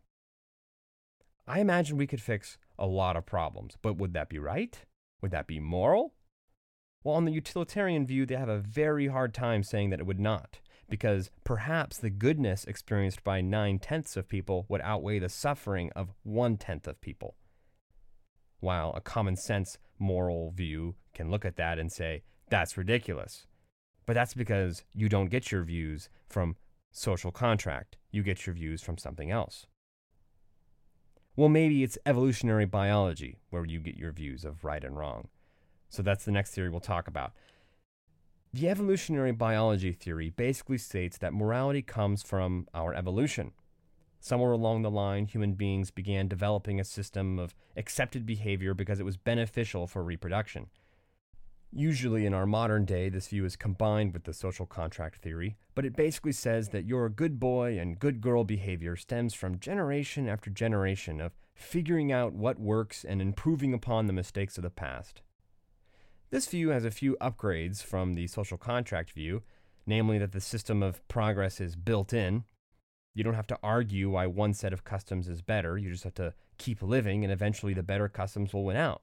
[1.48, 4.78] I imagine we could fix a lot of problems, but would that be right?
[5.20, 6.14] Would that be moral?
[7.02, 10.20] Well, on the utilitarian view, they have a very hard time saying that it would
[10.20, 15.90] not, because perhaps the goodness experienced by nine tenths of people would outweigh the suffering
[15.96, 17.36] of one tenth of people.
[18.60, 23.46] While a common sense moral view can look at that and say, that's ridiculous.
[24.04, 26.56] But that's because you don't get your views from
[26.92, 29.66] social contract, you get your views from something else.
[31.36, 35.28] Well, maybe it's evolutionary biology where you get your views of right and wrong.
[35.90, 37.32] So that's the next theory we'll talk about.
[38.52, 43.52] The evolutionary biology theory basically states that morality comes from our evolution.
[44.18, 49.04] Somewhere along the line, human beings began developing a system of accepted behavior because it
[49.04, 50.66] was beneficial for reproduction.
[51.72, 55.86] Usually, in our modern day, this view is combined with the social contract theory, but
[55.86, 60.50] it basically says that your good boy and good girl behavior stems from generation after
[60.50, 65.22] generation of figuring out what works and improving upon the mistakes of the past.
[66.30, 69.42] This view has a few upgrades from the social contract view,
[69.86, 72.44] namely that the system of progress is built in,
[73.14, 75.76] you don't have to argue why one set of customs is better.
[75.76, 79.02] You just have to keep living, and eventually the better customs will win out.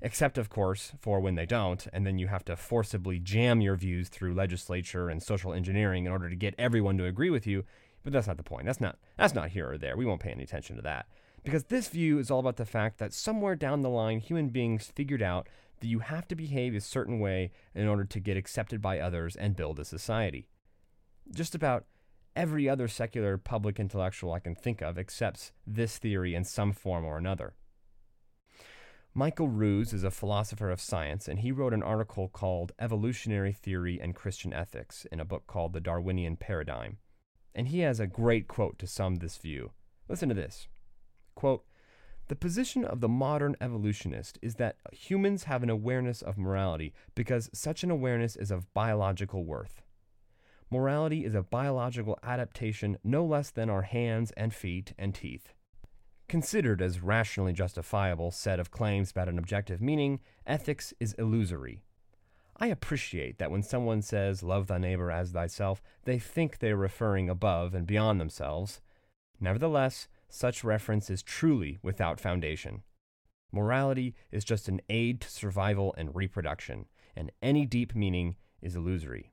[0.00, 3.76] Except, of course, for when they don't, and then you have to forcibly jam your
[3.76, 7.64] views through legislature and social engineering in order to get everyone to agree with you.
[8.02, 8.66] But that's not the point.
[8.66, 9.96] That's not that's not here or there.
[9.96, 11.06] We won't pay any attention to that.
[11.44, 14.92] Because this view is all about the fact that somewhere down the line human beings
[14.94, 15.48] figured out
[15.82, 19.34] that you have to behave a certain way in order to get accepted by others
[19.34, 20.46] and build a society.
[21.34, 21.86] Just about
[22.36, 27.04] every other secular public intellectual I can think of accepts this theory in some form
[27.04, 27.54] or another.
[29.12, 34.00] Michael Ruse is a philosopher of science, and he wrote an article called Evolutionary Theory
[34.00, 36.98] and Christian Ethics in a book called The Darwinian Paradigm.
[37.54, 39.72] And he has a great quote to sum this view.
[40.08, 40.68] Listen to this
[41.34, 41.64] quote,
[42.32, 47.50] The position of the modern evolutionist is that humans have an awareness of morality because
[47.52, 49.82] such an awareness is of biological worth.
[50.70, 55.52] Morality is a biological adaptation no less than our hands and feet and teeth.
[56.26, 61.82] Considered as rationally justifiable set of claims about an objective meaning, ethics is illusory.
[62.56, 67.28] I appreciate that when someone says, Love thy neighbor as thyself, they think they're referring
[67.28, 68.80] above and beyond themselves.
[69.38, 72.82] Nevertheless, such reference is truly without foundation.
[73.52, 79.30] Morality is just an aid to survival and reproduction, and any deep meaning is illusory.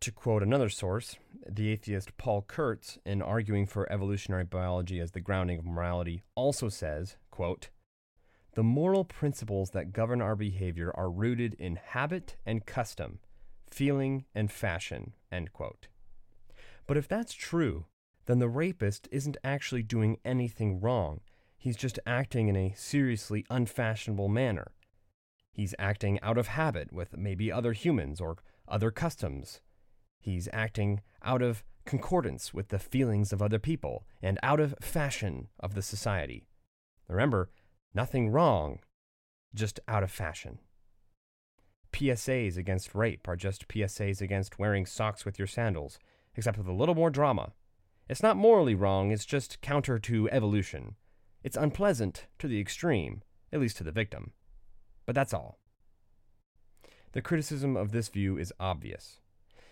[0.00, 1.16] To quote another source,
[1.48, 6.68] the atheist Paul Kurtz, in arguing for evolutionary biology as the grounding of morality, also
[6.68, 7.70] says, quote,
[8.54, 13.20] The moral principles that govern our behavior are rooted in habit and custom,
[13.70, 15.12] feeling and fashion.
[15.30, 15.86] End quote.
[16.86, 17.84] But if that's true,
[18.28, 21.20] then the rapist isn't actually doing anything wrong.
[21.56, 24.70] He's just acting in a seriously unfashionable manner.
[25.50, 28.36] He's acting out of habit with maybe other humans or
[28.68, 29.60] other customs
[30.20, 35.48] He's acting out of concordance with the feelings of other people and out of fashion
[35.58, 36.46] of the society.
[37.08, 37.50] Remember,
[37.94, 38.80] nothing wrong,
[39.54, 40.58] just out of fashion.
[41.92, 45.98] PSAs against rape are just PSAs against wearing socks with your sandals,
[46.36, 47.52] except with a little more drama.
[48.08, 50.94] It's not morally wrong, it's just counter to evolution.
[51.42, 54.32] It's unpleasant to the extreme, at least to the victim.
[55.04, 55.58] But that's all.
[57.12, 59.20] The criticism of this view is obvious.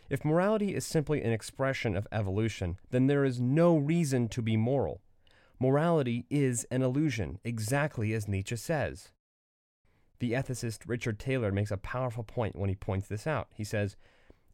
[0.08, 4.56] If morality is simply an expression of evolution, then there is no reason to be
[4.56, 5.00] moral.
[5.58, 9.12] Morality is an illusion, exactly as Nietzsche says.
[10.18, 13.48] The ethicist Richard Taylor makes a powerful point when he points this out.
[13.54, 13.96] He says,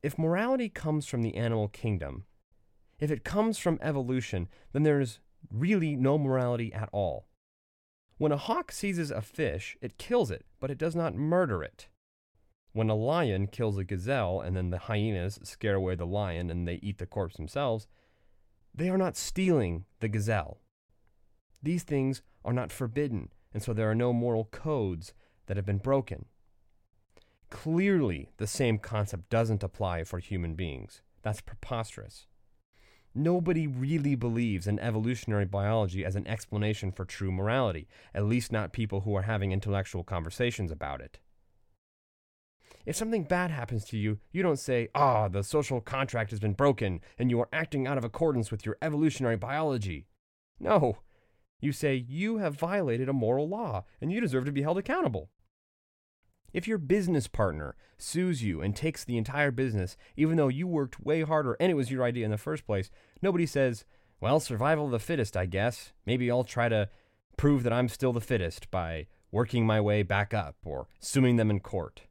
[0.03, 2.25] If morality comes from the animal kingdom,
[3.03, 5.19] if it comes from evolution, then there is
[5.51, 7.27] really no morality at all.
[8.17, 11.89] When a hawk seizes a fish, it kills it, but it does not murder it.
[12.73, 16.69] When a lion kills a gazelle and then the hyenas scare away the lion and
[16.69, 17.89] they eat the corpse themselves,
[18.73, 20.61] they are not stealing the gazelle.
[21.61, 25.13] These things are not forbidden, and so there are no moral codes
[25.47, 26.27] that have been broken.
[27.51, 31.03] Clearly, the same concept doesn't apply for human beings.
[31.23, 32.29] That's preposterous.
[33.15, 38.73] Nobody really believes in evolutionary biology as an explanation for true morality, at least not
[38.73, 41.21] people who are having intellectual conversations about it.
[42.87, 46.55] If something bad happens to you, you don't say, ah, the social contract has been
[46.55, 50.07] broken and you are acting out of accordance with your evolutionary biology.
[50.59, 50.99] No.
[51.61, 55.31] You say, you have violated a moral law and you deserve to be held accountable.
[56.53, 61.01] If your business partner sues you and takes the entire business, even though you worked
[61.01, 62.91] way harder and it was your idea in the first place,
[63.23, 63.85] nobody says,
[64.21, 65.93] well, survival of the fittest, I guess.
[66.07, 66.89] Maybe I'll try to
[67.37, 71.51] prove that I'm still the fittest by working my way back up or suing them
[71.51, 72.03] in court.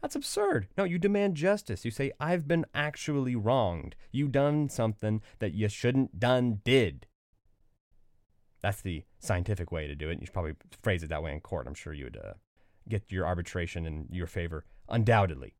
[0.00, 0.68] That's absurd.
[0.78, 1.84] No, you demand justice.
[1.84, 3.96] You say, I've been actually wronged.
[4.10, 7.06] You done something that you shouldn't done did.
[8.62, 10.20] That's the scientific way to do it.
[10.20, 11.66] You should probably phrase it that way in court.
[11.66, 12.32] I'm sure you would uh,
[12.88, 15.54] get your arbitration in your favor, undoubtedly.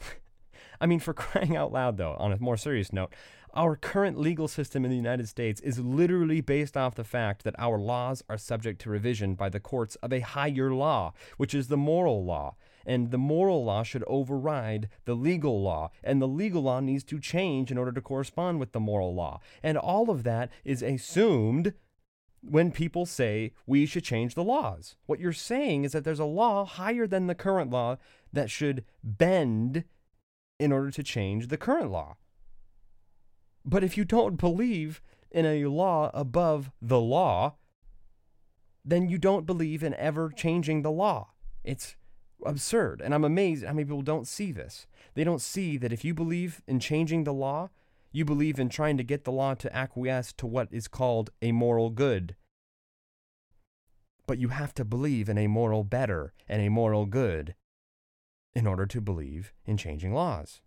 [0.80, 3.12] I mean, for crying out loud, though, on a more serious note,
[3.56, 7.54] our current legal system in the United States is literally based off the fact that
[7.58, 11.68] our laws are subject to revision by the courts of a higher law, which is
[11.68, 12.56] the moral law.
[12.84, 17.18] And the moral law should override the legal law, and the legal law needs to
[17.18, 19.40] change in order to correspond with the moral law.
[19.62, 21.72] And all of that is assumed
[22.40, 24.96] when people say we should change the laws.
[25.06, 27.96] What you're saying is that there's a law higher than the current law
[28.32, 29.84] that should bend
[30.58, 32.16] in order to change the current law.
[33.64, 37.56] But if you don't believe in a law above the law,
[38.84, 41.32] then you don't believe in ever changing the law.
[41.64, 41.96] It's
[42.44, 43.00] absurd.
[43.00, 44.86] And I'm amazed how many people don't see this.
[45.14, 47.70] They don't see that if you believe in changing the law,
[48.16, 51.52] you believe in trying to get the law to acquiesce to what is called a
[51.52, 52.34] moral good.
[54.26, 57.54] But you have to believe in a moral better and a moral good
[58.54, 60.62] in order to believe in changing laws.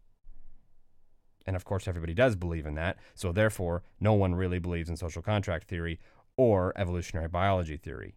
[1.48, 4.96] And of course, everybody does believe in that, so therefore, no one really believes in
[4.96, 6.00] social contract theory
[6.38, 8.14] or evolutionary biology theory.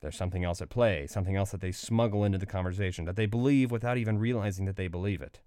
[0.00, 3.26] There's something else at play, something else that they smuggle into the conversation, that they
[3.26, 5.40] believe without even realizing that they believe it.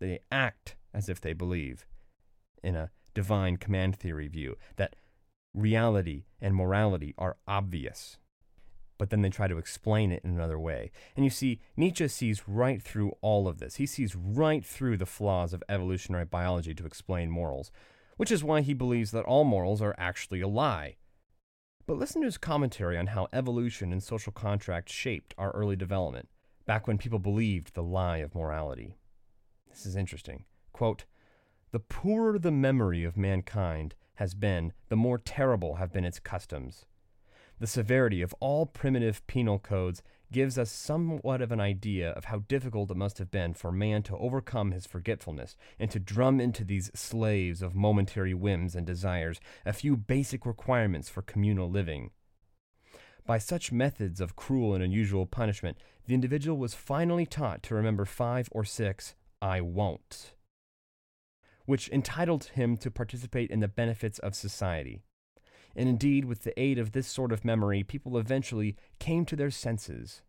[0.00, 1.86] They act as if they believe
[2.62, 4.96] in a divine command theory view that
[5.54, 8.18] reality and morality are obvious.
[8.98, 10.92] But then they try to explain it in another way.
[11.16, 13.76] And you see, Nietzsche sees right through all of this.
[13.76, 17.72] He sees right through the flaws of evolutionary biology to explain morals,
[18.16, 20.96] which is why he believes that all morals are actually a lie.
[21.84, 26.28] But listen to his commentary on how evolution and social contract shaped our early development,
[26.64, 28.94] back when people believed the lie of morality.
[29.68, 30.44] This is interesting.
[30.72, 31.06] Quote,
[31.72, 36.84] the poorer the memory of mankind has been, the more terrible have been its customs.
[37.58, 42.40] The severity of all primitive penal codes gives us somewhat of an idea of how
[42.40, 46.64] difficult it must have been for man to overcome his forgetfulness and to drum into
[46.64, 52.10] these slaves of momentary whims and desires a few basic requirements for communal living.
[53.24, 58.04] By such methods of cruel and unusual punishment, the individual was finally taught to remember
[58.04, 60.34] five or six I won't
[61.66, 65.02] which entitled him to participate in the benefits of society.
[65.74, 69.50] And indeed, with the aid of this sort of memory, people eventually came to their
[69.50, 70.22] senses.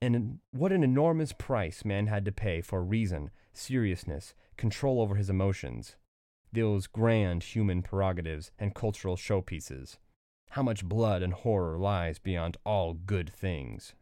[0.00, 5.28] And what an enormous price man had to pay for reason, seriousness, control over his
[5.28, 5.96] emotions,
[6.52, 9.98] those grand human prerogatives and cultural showpieces.
[10.50, 13.94] How much blood and horror lies beyond all good things.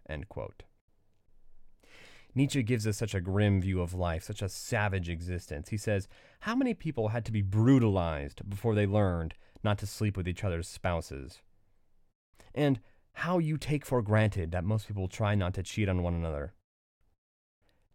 [2.37, 5.71] Nietzsche gives us such a grim view of life, such a savage existence.
[5.71, 6.07] He says,
[6.41, 9.35] How many people had to be brutalized before they learned
[9.65, 11.41] not to sleep with each other's spouses?
[12.55, 12.79] And
[13.15, 16.53] how you take for granted that most people try not to cheat on one another.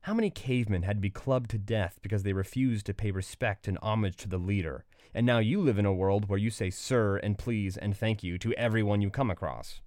[0.01, 3.67] How many cavemen had to be clubbed to death because they refused to pay respect
[3.67, 4.85] and homage to the leader?
[5.13, 8.23] And now you live in a world where you say sir and please and thank
[8.23, 9.81] you to everyone you come across.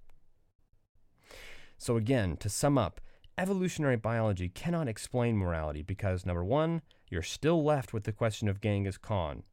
[1.77, 3.01] So, again, to sum up,
[3.37, 8.61] evolutionary biology cannot explain morality because, number one, you're still left with the question of
[8.61, 9.43] Genghis Khan.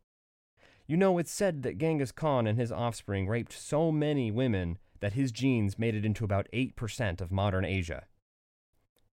[0.87, 5.15] You know, it's said that Genghis Khan and his offspring raped so many women that
[5.15, 8.05] his genes made it into about 8% of modern Asia.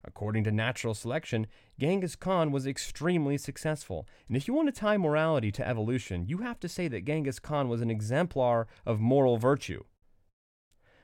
[0.06, 1.48] According to natural selection,
[1.78, 4.08] Genghis Khan was extremely successful.
[4.28, 7.40] And if you want to tie morality to evolution, you have to say that Genghis
[7.40, 9.84] Khan was an exemplar of moral virtue.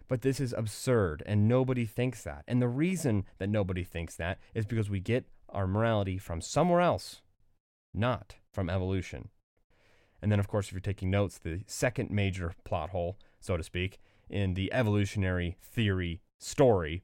[0.08, 2.44] But this is absurd, and nobody thinks that.
[2.48, 6.82] And the reason that nobody thinks that is because we get our morality from somewhere
[6.82, 7.22] else,
[7.94, 9.30] not from evolution.
[10.22, 13.64] And then, of course, if you're taking notes, the second major plot hole, so to
[13.64, 14.00] speak,
[14.30, 17.04] in the evolutionary theory story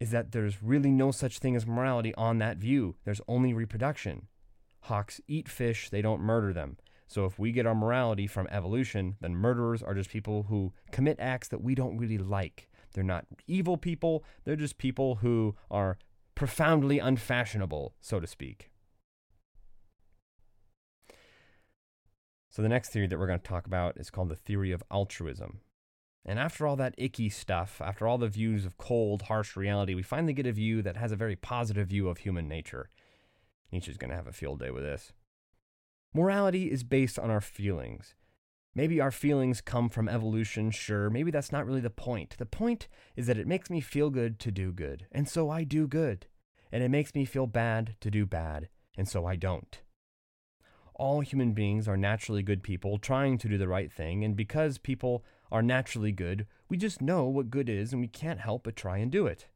[0.00, 2.96] is that there's really no such thing as morality on that view.
[3.04, 4.28] There's only reproduction.
[4.82, 6.76] Hawks eat fish, they don't murder them.
[7.06, 11.18] So if we get our morality from evolution, then murderers are just people who commit
[11.20, 12.68] acts that we don't really like.
[12.92, 15.98] They're not evil people, they're just people who are
[16.34, 18.70] profoundly unfashionable, so to speak.
[22.50, 24.82] So, the next theory that we're going to talk about is called the theory of
[24.90, 25.60] altruism.
[26.24, 30.02] And after all that icky stuff, after all the views of cold, harsh reality, we
[30.02, 32.88] finally get a view that has a very positive view of human nature.
[33.70, 35.12] Nietzsche's going to have a field day with this.
[36.16, 38.14] Morality is based on our feelings.
[38.74, 41.10] Maybe our feelings come from evolution, sure.
[41.10, 42.36] Maybe that's not really the point.
[42.38, 45.62] The point is that it makes me feel good to do good, and so I
[45.62, 46.24] do good.
[46.72, 49.82] And it makes me feel bad to do bad, and so I don't
[50.98, 54.78] all human beings are naturally good people trying to do the right thing, and because
[54.78, 58.74] people are naturally good, we just know what good is and we can't help but
[58.74, 59.46] try and do it.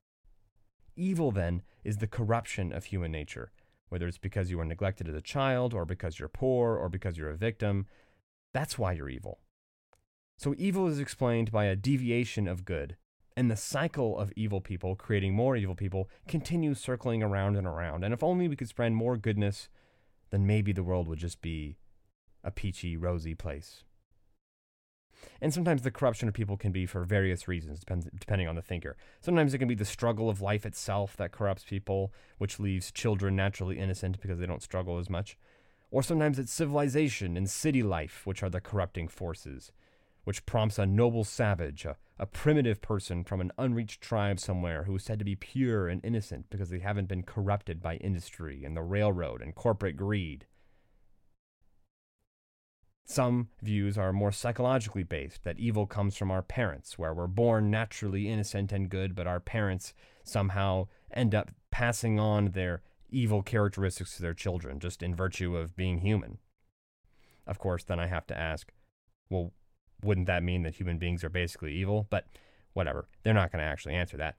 [0.97, 3.53] Evil, then, is the corruption of human nature,
[3.91, 7.19] whether it's because you were neglected as a child, or because you're poor, or because
[7.19, 7.87] you're a victim.
[8.55, 9.41] That's why you're evil.
[10.39, 12.97] So, evil is explained by a deviation of good,
[13.37, 18.03] and the cycle of evil people creating more evil people continues circling around and around.
[18.03, 19.69] And if only we could spread more goodness
[20.31, 21.77] then maybe the world would just be
[22.43, 23.85] a peachy, rosy place.
[25.41, 27.83] And sometimes the corruption of people can be for various reasons,
[28.19, 28.97] depending on the thinker.
[29.21, 33.37] Sometimes it can be the struggle of life itself that corrupts people, which leaves children
[33.37, 35.39] naturally innocent because they don't struggle as much.
[35.91, 39.73] Or sometimes it's civilization and city life, which are the corrupting forces
[40.25, 44.95] which prompts a noble savage, a, a primitive person from an unreached tribe somewhere who
[44.97, 48.77] is said to be pure and innocent because they haven't been corrupted by industry and
[48.77, 50.47] the railroad and corporate greed.
[53.05, 57.71] Some views are more psychologically based, that evil comes from our parents, where we're born
[57.71, 59.93] naturally innocent and good, but our parents
[60.23, 65.75] somehow end up passing on their evil characteristics to their children, just in virtue of
[65.75, 66.39] being human.
[67.47, 68.73] Of course, then I have to ask,
[69.29, 69.53] well,
[70.03, 72.07] wouldn't that mean that human beings are basically evil?
[72.11, 72.27] But
[72.75, 74.39] whatever, they're not going to actually answer that.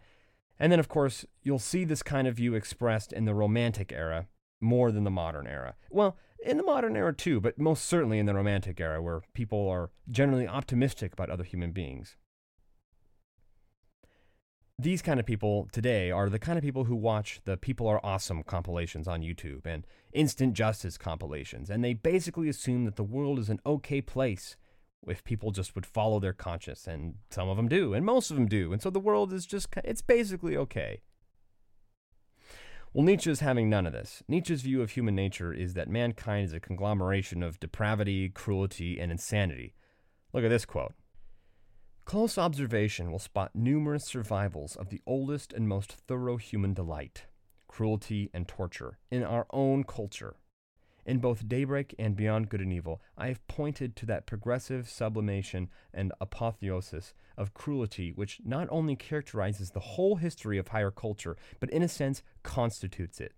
[0.58, 4.28] And then, of course, you'll see this kind of view expressed in the Romantic era
[4.62, 5.76] more than the modern era.
[5.90, 9.68] Well, in the modern era too, but most certainly in the Romantic era, where people
[9.70, 12.18] are generally optimistic about other human beings.
[14.80, 18.04] These kind of people today are the kind of people who watch the People Are
[18.04, 23.38] Awesome compilations on YouTube and Instant Justice compilations, and they basically assume that the world
[23.38, 24.58] is an okay place
[25.08, 28.38] if people just would follow their conscience and some of them do and most of
[28.38, 31.02] them do and so the world is just it's basically okay
[32.94, 34.22] well nietzsche is having none of this.
[34.28, 39.12] Nietzsche's view of human nature is that mankind is a conglomeration of depravity cruelty and
[39.12, 39.74] insanity.
[40.34, 40.94] Look at this quote.
[42.04, 47.26] Close observation will spot numerous survivals of the oldest and most thorough human delight
[47.68, 50.36] cruelty and torture in our own culture
[51.06, 55.70] in both Daybreak and Beyond Good and Evil, I have pointed to that progressive sublimation
[55.94, 61.70] and apotheosis of cruelty which not only characterizes the whole history of higher culture, but
[61.70, 63.34] in a sense constitutes it.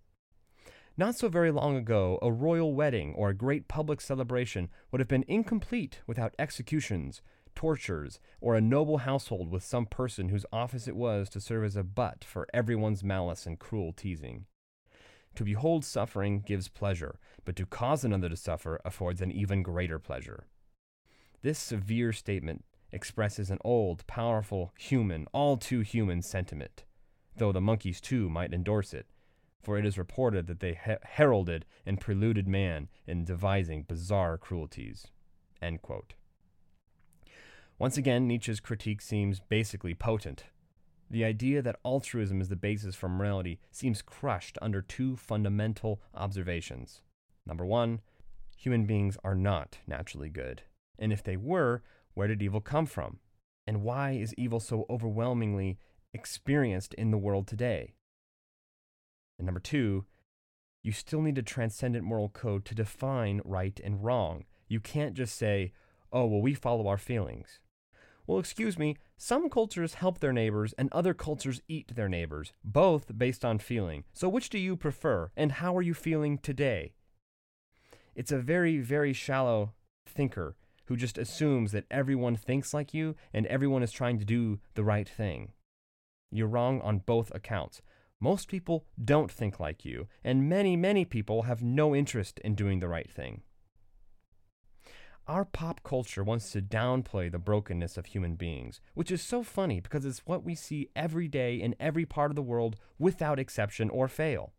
[0.95, 5.07] Not so very long ago, a royal wedding or a great public celebration would have
[5.07, 7.23] been incomplete without executions,
[7.55, 11.75] tortures, or a noble household with some person whose office it was to serve as
[11.75, 14.45] a butt for everyone's malice and cruel teasing.
[15.35, 19.99] To behold suffering gives pleasure, but to cause another to suffer affords an even greater
[19.99, 20.47] pleasure.
[21.41, 26.83] This severe statement expresses an old, powerful, human, all too human sentiment,
[27.35, 29.07] though the monkeys too might endorse it,
[29.63, 35.07] for it is reported that they he- heralded and preluded man in devising bizarre cruelties.
[37.79, 40.45] Once again, Nietzsche's critique seems basically potent,
[41.13, 47.03] the idea that altruism is the basis for morality seems crushed under two fundamental observations.
[47.45, 48.01] Number one,
[48.57, 50.63] human beings are not naturally good.
[50.97, 51.83] And if they were,
[52.15, 53.19] where did evil come from?
[53.67, 55.77] And why is evil so overwhelmingly
[56.15, 57.93] experienced in the world today?
[59.37, 60.05] And number two,
[60.81, 64.45] you still need a transcendent moral code to define right and wrong.
[64.67, 65.73] You can't just say,
[66.11, 67.59] oh, well, we follow our feelings.
[68.25, 73.17] Well, excuse me, some cultures help their neighbors and other cultures eat their neighbors, both
[73.17, 74.05] based on feeling.
[74.13, 76.93] So, which do you prefer, and how are you feeling today?
[78.15, 79.73] It's a very, very shallow
[80.05, 80.55] thinker
[80.85, 84.83] who just assumes that everyone thinks like you and everyone is trying to do the
[84.83, 85.51] right thing.
[86.31, 87.81] You're wrong on both accounts.
[88.19, 92.79] Most people don't think like you, and many, many people have no interest in doing
[92.79, 93.41] the right thing.
[95.25, 99.79] Our pop culture wants to downplay the brokenness of human beings, which is so funny
[99.79, 103.89] because it's what we see every day in every part of the world without exception
[103.89, 104.51] or fail.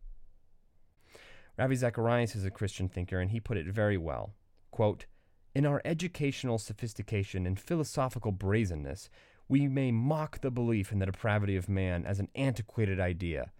[1.57, 4.33] Ravi Zacharias is a Christian thinker, and he put it very well.
[4.71, 5.05] quote,
[5.53, 9.09] In our educational sophistication and philosophical brazenness,
[9.47, 13.51] we may mock the belief in the depravity of man as an antiquated idea,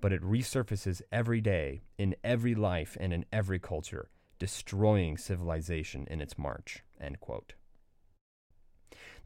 [0.00, 6.20] but it resurfaces every day, in every life, and in every culture, destroying civilization in
[6.20, 6.82] its march.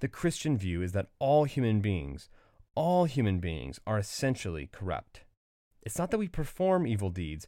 [0.00, 2.28] The Christian view is that all human beings,
[2.74, 5.22] all human beings, are essentially corrupt.
[5.82, 7.46] It's not that we perform evil deeds,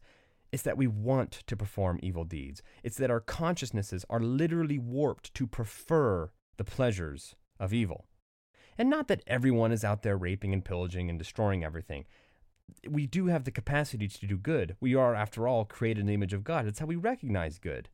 [0.55, 2.63] it's that we want to perform evil deeds.
[2.85, 8.07] It's that our consciousnesses are literally warped to prefer the pleasures of evil.
[8.79, 12.05] And not that everyone is out there raping and pillaging and destroying everything.
[12.89, 14.77] We do have the capacity to do good.
[14.81, 16.67] We are, after all, created in the image of God.
[16.67, 17.89] It's how we recognize good.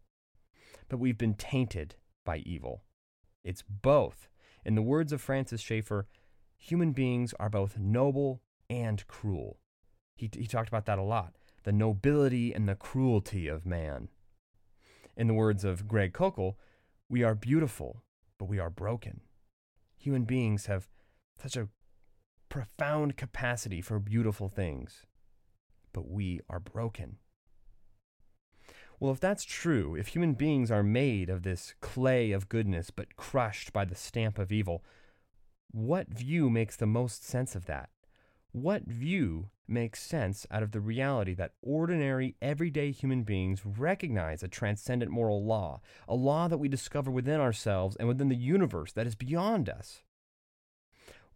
[0.89, 2.83] But we've been tainted by evil.
[3.45, 4.29] It's both.
[4.65, 6.07] In the words of Francis Schaeffer,
[6.57, 9.59] human beings are both noble and cruel.
[10.17, 14.09] He, he talked about that a lot the nobility and the cruelty of man.
[15.15, 16.55] In the words of Greg Koukl,
[17.07, 18.03] we are beautiful,
[18.39, 19.21] but we are broken
[20.01, 20.89] human beings have
[21.41, 21.69] such a
[22.51, 25.07] profound capacity for beautiful things,
[25.95, 27.17] but we are broken.
[28.99, 33.17] Well, if that's true, if human beings are made of this clay of goodness but
[33.17, 34.85] crushed by the stamp of evil,
[35.71, 37.89] what view makes the most sense of that?
[38.53, 44.49] What view makes sense out of the reality that ordinary, everyday human beings recognize a
[44.49, 49.07] transcendent moral law, a law that we discover within ourselves and within the universe that
[49.07, 50.03] is beyond us?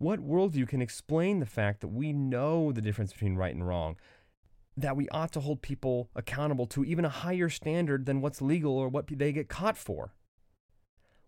[0.04, 3.96] What worldview can explain the fact that we know the difference between right and wrong,
[4.76, 8.76] that we ought to hold people accountable to even a higher standard than what's legal
[8.76, 10.12] or what they get caught for?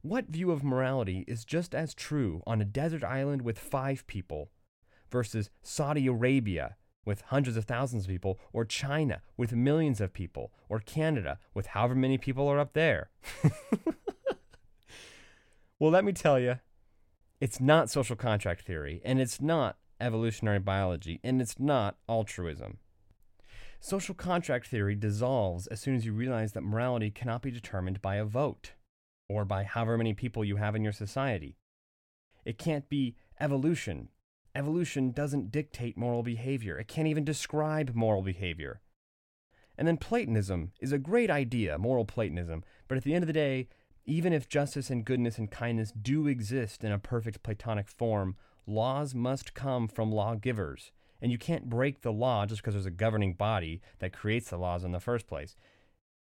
[0.03, 4.51] What view of morality is just as true on a desert island with five people
[5.11, 10.53] versus Saudi Arabia with hundreds of thousands of people, or China with millions of people,
[10.68, 13.09] or Canada with however many people are up there.
[15.79, 16.59] well, let me tell you,
[17.41, 22.78] it's not social contract theory, and it's not evolutionary biology, and it's not altruism.
[23.80, 28.16] Social contract theory dissolves as soon as you realize that morality cannot be determined by
[28.16, 28.72] a vote
[29.28, 31.57] or by however many people you have in your society.
[32.45, 34.09] It can't be evolution
[34.57, 38.80] Evolution doesn't dictate moral behavior, it can't even describe moral behavior.
[39.76, 43.34] And then Platonism is a great idea, moral Platonism, but at the end of the
[43.34, 43.68] day,
[44.07, 48.36] even if justice and goodness and kindness do exist in a perfect Platonic form,
[48.66, 50.92] laws must come from lawgivers.
[51.20, 54.59] And you can't break the law just because there's a governing body that creates the
[54.59, 55.57] laws in the first place.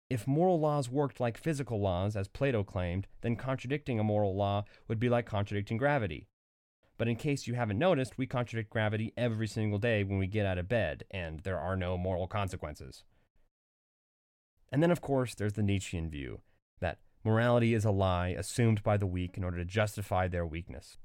[0.10, 4.66] If moral laws worked like physical laws, as Plato claimed, then contradicting a moral law
[4.88, 6.28] would be like contradicting gravity.
[6.98, 10.46] But in case you haven't noticed, we contradict gravity every single day when we get
[10.46, 13.04] out of bed, and there are no moral consequences.
[14.72, 16.42] And then, of course, there's the Nietzschean view
[17.24, 20.98] morality is a lie assumed by the weak in order to justify their weakness.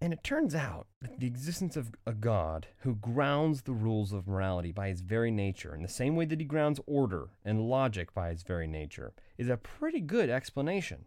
[0.00, 4.26] And it turns out that the existence of a God who grounds the rules of
[4.26, 8.12] morality by his very nature, in the same way that he grounds order and logic
[8.12, 11.04] by his very nature, is a pretty good explanation.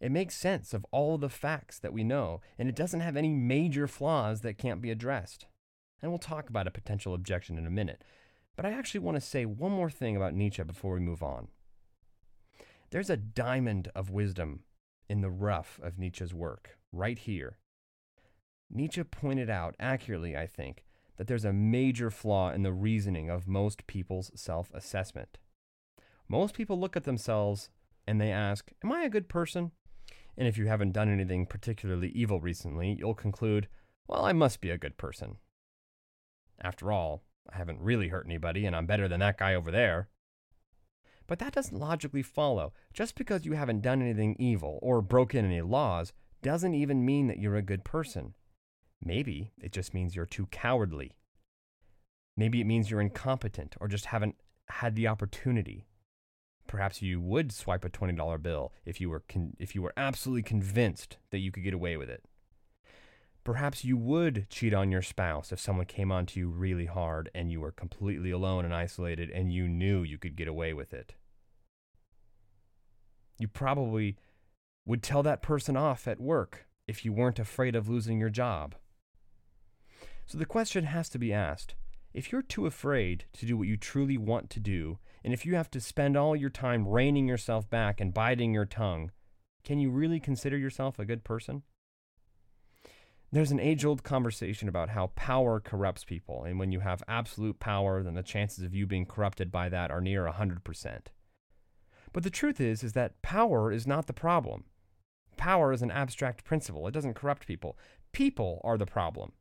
[0.00, 3.28] It makes sense of all the facts that we know, and it doesn't have any
[3.28, 5.46] major flaws that can't be addressed.
[6.02, 8.02] And we'll talk about a potential objection in a minute.
[8.56, 11.46] But I actually want to say one more thing about Nietzsche before we move on.
[12.90, 14.60] There's a diamond of wisdom
[15.08, 17.58] in the rough of Nietzsche's work, right here.
[18.70, 20.84] Nietzsche pointed out, accurately, I think,
[21.16, 25.38] that there's a major flaw in the reasoning of most people's self assessment.
[26.28, 27.70] Most people look at themselves
[28.06, 29.72] and they ask, Am I a good person?
[30.36, 33.68] And if you haven't done anything particularly evil recently, you'll conclude,
[34.06, 35.36] well, I must be a good person.
[36.60, 37.22] After all,
[37.52, 40.08] I haven't really hurt anybody, and I'm better than that guy over there.
[41.28, 42.72] But that doesn't logically follow.
[42.92, 46.12] Just because you haven't done anything evil or broken any laws
[46.42, 48.34] doesn't even mean that you're a good person.
[49.04, 51.12] Maybe it just means you're too cowardly.
[52.36, 54.36] Maybe it means you're incompetent or just haven't
[54.70, 55.86] had the opportunity.
[56.66, 60.42] Perhaps you would swipe a $20 bill if you were con- if you were absolutely
[60.42, 62.24] convinced that you could get away with it.
[63.44, 67.30] Perhaps you would cheat on your spouse if someone came on to you really hard
[67.34, 70.92] and you were completely alone and isolated and you knew you could get away with
[70.92, 71.14] it.
[73.38, 74.16] You probably
[74.84, 78.74] would tell that person off at work if you weren't afraid of losing your job.
[80.26, 81.74] So the question has to be asked
[82.12, 85.54] if you're too afraid to do what you truly want to do and if you
[85.54, 89.10] have to spend all your time reining yourself back and biting your tongue,
[89.64, 91.62] can you really consider yourself a good person?
[93.30, 97.60] There's an age old conversation about how power corrupts people, and when you have absolute
[97.60, 100.98] power, then the chances of you being corrupted by that are near 100%.
[102.14, 104.64] But the truth is is that power is not the problem.
[105.36, 106.88] Power is an abstract principle.
[106.88, 107.76] It doesn't corrupt people.
[108.12, 109.32] People are the problem.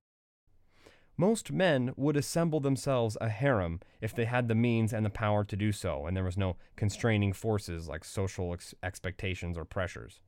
[1.15, 5.45] Most men would assemble themselves a harem if they had the means and the power
[5.45, 10.19] to do so, and there was no constraining forces like social ex- expectations or pressures.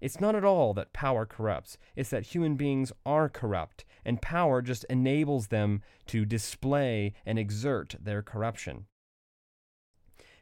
[0.00, 4.62] It's not at all that power corrupts, it's that human beings are corrupt, and power
[4.62, 8.86] just enables them to display and exert their corruption.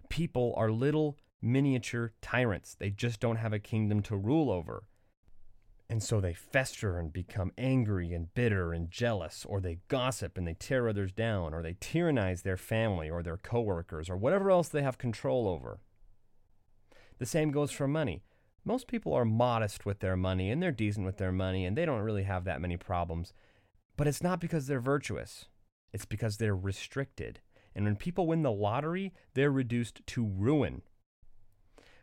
[0.09, 4.85] People are little miniature tyrants, they just don't have a kingdom to rule over.
[5.89, 10.47] And so they fester and become angry and bitter and jealous, or they gossip and
[10.47, 14.69] they tear others down, or they tyrannize their family or their coworkers, or whatever else
[14.69, 15.79] they have control over.
[17.19, 18.25] The same goes for money.
[18.67, 21.87] Most people are modest with their money and they're decent with their money and they
[21.87, 23.33] don't really have that many problems.
[23.97, 25.47] But it's not because they're virtuous,
[25.93, 27.41] it's because they're restricted.
[27.77, 30.83] And when people win the lottery, they're reduced to ruin.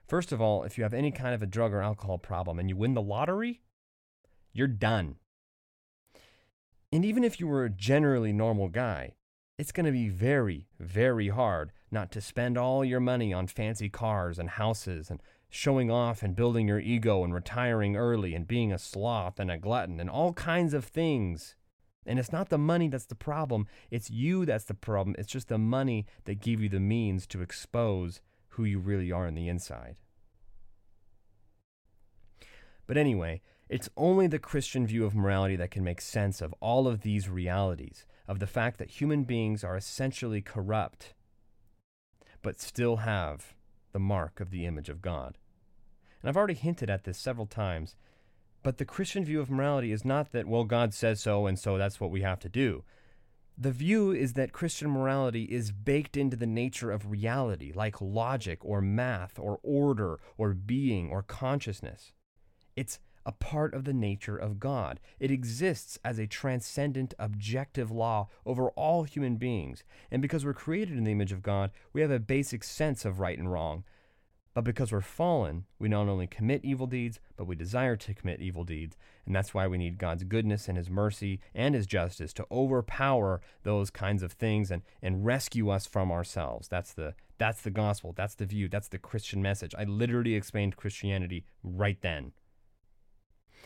[0.08, 2.70] First of all, if you have any kind of a drug or alcohol problem and
[2.70, 3.62] you win the lottery,
[4.54, 5.16] you're done.
[6.94, 9.16] And even if you were a generally normal guy,
[9.58, 13.90] it's going to be very, very hard not to spend all your money on fancy
[13.90, 15.22] cars and houses and
[15.56, 19.58] showing off and building your ego and retiring early and being a sloth and a
[19.58, 21.56] glutton and all kinds of things.
[22.08, 25.16] And it's not the money that's the problem, it's you that's the problem.
[25.20, 29.28] It's just the money that give you the means to expose who you really are
[29.28, 29.98] on the inside.
[32.88, 36.88] But anyway, it's only the Christian view of morality that can make sense of all
[36.88, 41.14] of these realities, of the fact that human beings are essentially corrupt,
[42.42, 43.54] but still have
[43.92, 45.38] the mark of the image of God.
[46.24, 47.98] And I've already hinted at this several times,
[48.64, 51.78] but the Christian view of morality is not that, well, God says so, and so
[51.78, 52.86] that's what we have to do.
[53.58, 58.64] The view is that Christian morality is baked into the nature of reality, like logic
[58.64, 62.14] or math or order or being or consciousness.
[62.76, 65.00] It's a part of the nature of God.
[65.20, 69.84] It exists as a transcendent, objective law over all human beings.
[70.10, 73.20] And because we're created in the image of God, we have a basic sense of
[73.20, 73.84] right and wrong.
[74.54, 78.40] But because we're fallen, we not only commit evil deeds, but we desire to commit
[78.40, 78.96] evil deeds.
[79.26, 83.42] And that's why we need God's goodness and His mercy and His justice to overpower
[83.64, 86.68] those kinds of things and, and rescue us from ourselves.
[86.68, 88.14] That's the, that's the gospel.
[88.16, 88.70] That's the view.
[88.70, 89.74] That's the Christian message.
[89.76, 92.34] I literally explained Christianity right then.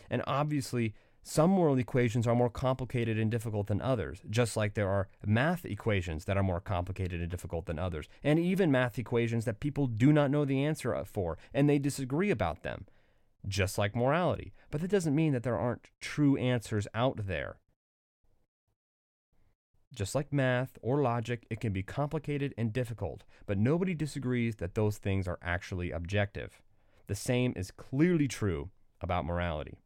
[0.10, 0.94] And obviously,
[1.28, 5.66] some moral equations are more complicated and difficult than others, just like there are math
[5.66, 9.88] equations that are more complicated and difficult than others, and even math equations that people
[9.88, 12.86] do not know the answer for and they disagree about them,
[13.46, 14.54] just like morality.
[14.72, 17.58] But that doesn't mean that there aren't true answers out there.
[19.94, 24.76] Just like math or logic, it can be complicated and difficult, but nobody disagrees that
[24.76, 26.62] those things are actually objective.
[27.08, 28.70] The same is clearly true
[29.02, 29.78] about morality.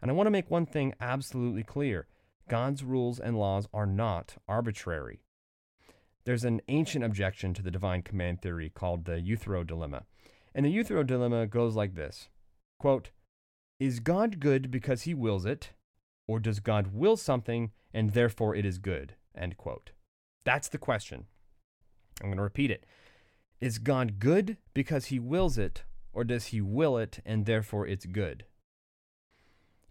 [0.00, 2.06] And I want to make one thing absolutely clear
[2.48, 5.20] God's rules and laws are not arbitrary.
[6.24, 10.04] There's an ancient objection to the divine command theory called the Euthyphro dilemma.
[10.54, 12.28] And the Euthyphro dilemma goes like this
[12.78, 13.10] quote,
[13.80, 15.70] Is God good because he wills it,
[16.26, 19.14] or does God will something and therefore it is good?
[19.34, 19.92] End quote.
[20.44, 21.26] That's the question.
[22.20, 22.84] I'm going to repeat it.
[23.60, 28.06] Is God good because he wills it, or does he will it and therefore it's
[28.06, 28.44] good?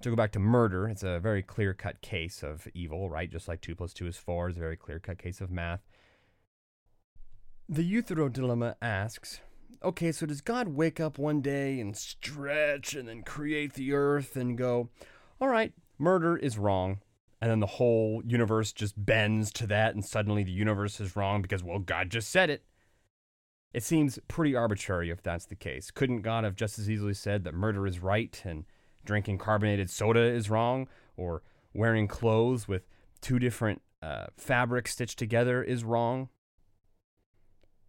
[0.01, 3.31] To go back to murder, it's a very clear cut case of evil, right?
[3.31, 5.81] Just like 2 plus 2 is 4 is a very clear cut case of math.
[7.67, 9.41] The Euthyphro dilemma asks
[9.83, 14.35] okay, so does God wake up one day and stretch and then create the earth
[14.35, 14.89] and go,
[15.39, 16.99] all right, murder is wrong?
[17.41, 21.43] And then the whole universe just bends to that, and suddenly the universe is wrong
[21.43, 22.63] because, well, God just said it.
[23.73, 25.91] It seems pretty arbitrary if that's the case.
[25.91, 28.65] Couldn't God have just as easily said that murder is right and
[29.07, 31.41] drinking carbonated soda is wrong, or
[31.73, 32.83] wearing clothes with
[33.21, 36.29] two different uh, fabrics stitched together is wrong.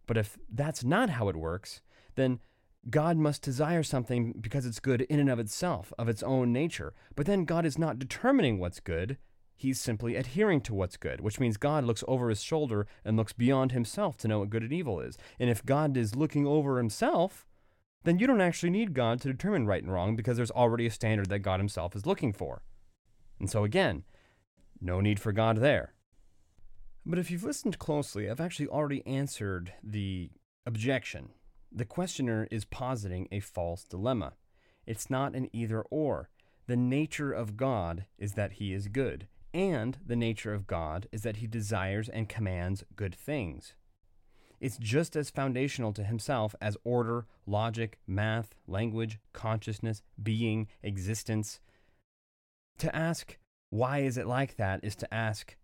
[0.07, 1.81] But if that's not how it works,
[2.15, 2.39] then
[2.89, 6.93] God must desire something because it's good in and of itself, of its own nature.
[7.15, 9.17] But then God is not determining what's good.
[9.55, 13.33] He's simply adhering to what's good, which means God looks over his shoulder and looks
[13.33, 15.17] beyond himself to know what good and evil is.
[15.37, 17.45] And if God is looking over himself,
[18.03, 20.91] then you don't actually need God to determine right and wrong because there's already a
[20.91, 22.61] standard that God Himself is looking for.
[23.39, 24.03] And so, again,
[24.81, 25.93] no need for God there.
[27.05, 30.31] But if you've listened closely, I've actually already answered the
[30.65, 31.29] objection.
[31.71, 34.33] The questioner is positing a false dilemma.
[34.85, 36.29] It's not an either or.
[36.67, 41.23] The nature of God is that He is good, and the nature of God is
[41.23, 43.73] that He desires and commands good things.
[44.59, 51.59] It's just as foundational to himself as order, logic, math, language, consciousness, being, existence.
[52.79, 53.37] To ask,
[53.69, 55.55] why is it like that, is to ask,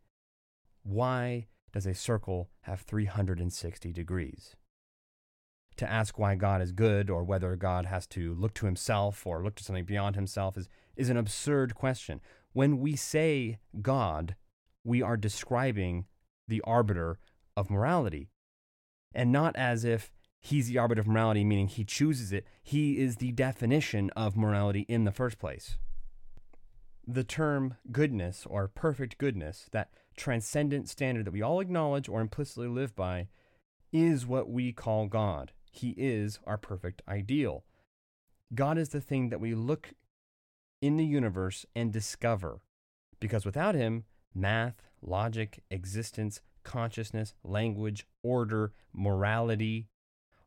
[0.84, 4.56] why does a circle have 360 degrees?
[5.78, 9.44] To ask why God is good or whether God has to look to himself or
[9.44, 12.22] look to something beyond himself is, is an absurd question.
[12.54, 14.36] When we say God,
[14.86, 16.06] we are describing
[16.48, 17.20] the arbiter
[17.58, 18.30] of morality.
[19.16, 20.12] And not as if
[20.42, 22.46] he's the arbiter of morality, meaning he chooses it.
[22.62, 25.78] He is the definition of morality in the first place.
[27.08, 32.68] The term goodness or perfect goodness, that transcendent standard that we all acknowledge or implicitly
[32.68, 33.30] live by,
[33.94, 35.54] is what we call God.
[35.72, 37.64] He is our perfect ideal.
[38.54, 39.94] God is the thing that we look
[40.82, 42.60] in the universe and discover,
[43.20, 44.04] because without Him,
[44.34, 49.88] math, logic, existence, consciousness, language, order, morality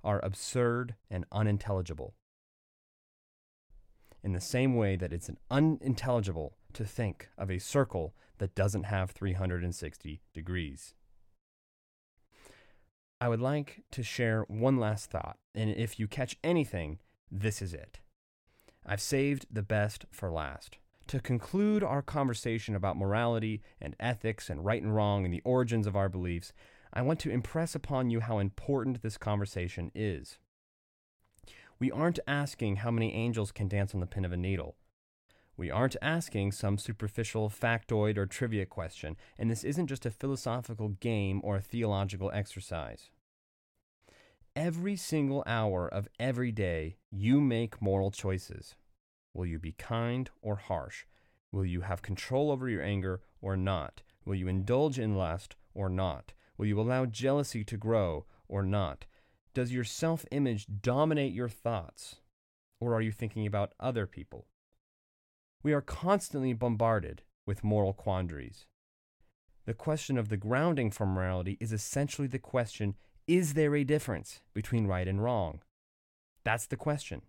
[0.05, 2.14] are absurd and unintelligible.
[4.23, 9.12] In the same way that it's unintelligible to think of a circle that doesn't have
[9.12, 10.95] 360 degrees.
[13.21, 16.99] I would like to share one last thought, and if you catch anything,
[17.31, 18.01] this is it.
[18.87, 20.79] I've saved the best for last.
[21.09, 25.86] To conclude our conversation about morality and ethics and right and wrong and the origins
[25.86, 26.52] of our beliefs,
[26.92, 30.38] I want to impress upon you how important this conversation is.
[31.78, 34.76] We aren't asking how many angels can dance on the pin of a needle.
[35.56, 40.90] We aren't asking some superficial factoid or trivia question, and this isn't just a philosophical
[40.90, 43.09] game or a theological exercise.
[44.54, 48.74] Every single hour of every day, you make moral choices.
[49.39, 51.05] Will you be kind or harsh?
[51.53, 54.03] Will you have control over your anger or not?
[54.24, 56.32] Will you indulge in lust or not?
[56.57, 59.07] Will you allow jealousy to grow or not?
[59.55, 62.16] Does your self image dominate your thoughts?
[62.80, 64.49] Or are you thinking about other people?
[65.62, 68.66] We are constantly bombarded with moral quandaries.
[69.66, 72.97] The question of the grounding for morality is essentially the question
[73.28, 75.61] is there a difference between right and wrong?
[76.43, 77.22] That's the question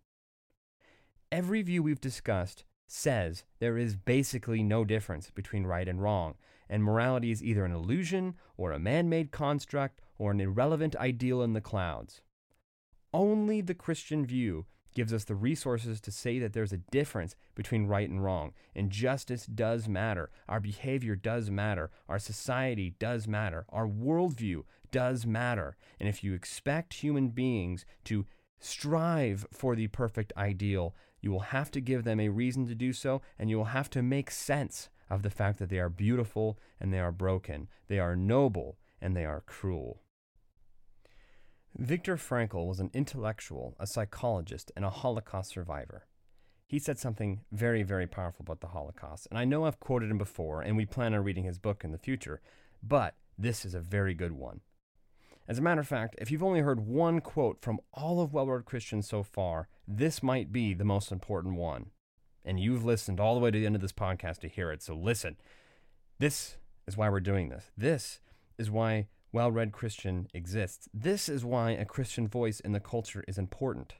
[1.31, 6.35] every view we've discussed says there is basically no difference between right and wrong,
[6.69, 11.41] and morality is either an illusion or a man made construct or an irrelevant ideal
[11.41, 12.21] in the clouds.
[13.13, 14.65] Only the Christian view
[14.95, 18.89] gives us the resources to say that there's a difference between right and wrong, and
[18.89, 20.31] justice does matter.
[20.47, 21.91] Our behavior does matter.
[22.07, 23.65] Our society does matter.
[23.69, 25.77] Our worldview does matter.
[25.99, 28.25] And if you expect human beings to
[28.59, 32.93] strive for the perfect ideal, you will have to give them a reason to do
[32.93, 36.57] so, and you will have to make sense of the fact that they are beautiful
[36.79, 40.01] and they are broken, they are noble and they are cruel.
[41.77, 46.05] Viktor Frankl was an intellectual, a psychologist, and a Holocaust survivor.
[46.67, 50.17] He said something very, very powerful about the Holocaust, and I know I've quoted him
[50.17, 52.41] before, and we plan on reading his book in the future,
[52.83, 54.61] but this is a very good one.
[55.49, 58.45] As a matter of fact, if you've only heard one quote from all of Well
[58.45, 61.87] Read Christians so far, this might be the most important one.
[62.45, 64.83] And you've listened all the way to the end of this podcast to hear it.
[64.83, 65.37] So listen.
[66.19, 67.71] This is why we're doing this.
[67.75, 68.19] This
[68.59, 70.87] is why Well Read Christian exists.
[70.93, 73.95] This is why a Christian voice in the culture is important.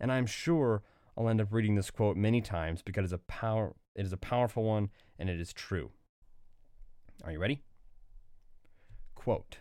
[0.00, 0.82] And I'm sure
[1.16, 4.12] I'll end up reading this quote many times because it is a power it is
[4.12, 5.92] a powerful one and it is true.
[7.22, 7.62] Are you ready?
[9.14, 9.58] Quote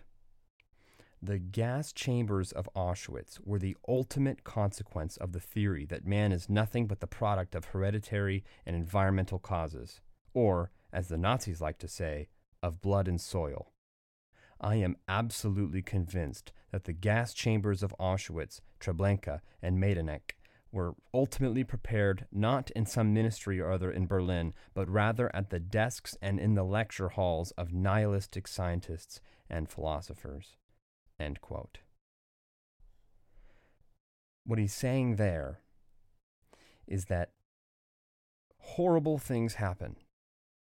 [1.26, 6.50] the gas chambers of Auschwitz were the ultimate consequence of the theory that man is
[6.50, 10.02] nothing but the product of hereditary and environmental causes,
[10.34, 12.28] or, as the Nazis like to say,
[12.62, 13.72] of blood and soil.
[14.60, 20.32] I am absolutely convinced that the gas chambers of Auschwitz, Treblinka, and Majdanek
[20.74, 25.60] were ultimately prepared not in some ministry or other in Berlin, but rather at the
[25.60, 30.58] desks and in the lecture halls of nihilistic scientists and philosophers.
[31.20, 31.80] End quote.
[34.46, 35.60] What he's saying there
[36.88, 37.32] is that
[38.58, 39.96] horrible things happen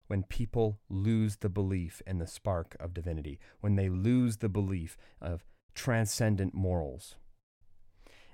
[0.07, 4.97] when people lose the belief in the spark of divinity, when they lose the belief
[5.21, 5.45] of
[5.75, 7.15] transcendent morals.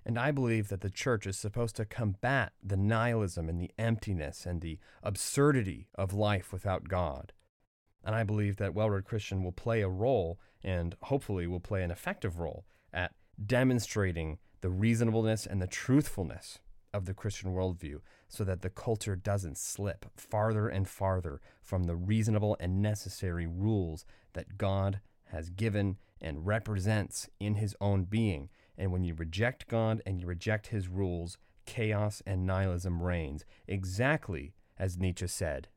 [0.05, 4.45] And I believe that the church is supposed to combat the nihilism and the emptiness
[4.45, 7.33] and the absurdity of life without God.
[8.05, 11.83] And I believe that Well Read Christian will play a role and hopefully will play
[11.83, 16.59] an effective role at demonstrating the reasonableness and the truthfulness
[16.93, 17.99] of the Christian worldview
[18.29, 24.05] so that the culture doesn't slip farther and farther from the reasonable and necessary rules
[24.33, 28.49] that God has given and represents in his own being.
[28.77, 34.53] And when you reject God and you reject his rules, chaos and nihilism reigns, exactly
[34.77, 35.67] as Nietzsche said.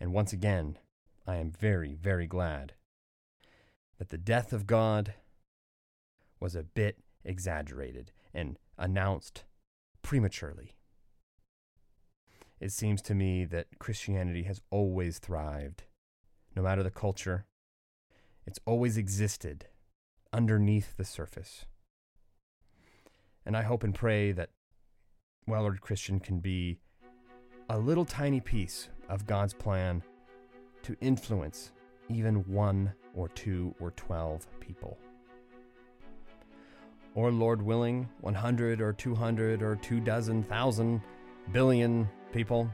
[0.00, 0.78] And once again,
[1.26, 2.74] I am very, very glad
[3.98, 5.14] that the death of God
[6.38, 9.44] was a bit exaggerated and announced
[10.02, 10.76] prematurely.
[12.60, 15.84] It seems to me that Christianity has always thrived,
[16.54, 17.46] no matter the culture.
[18.46, 19.66] It's always existed
[20.32, 21.66] underneath the surface.
[23.44, 24.50] And I hope and pray that
[25.46, 26.78] Well Christian can be
[27.68, 30.02] a little tiny piece of God's plan
[30.82, 31.72] to influence
[32.08, 34.96] even one or two or twelve people.
[37.14, 41.00] Or, Lord willing, 100 or 200 or two dozen thousand
[41.50, 42.70] billion people.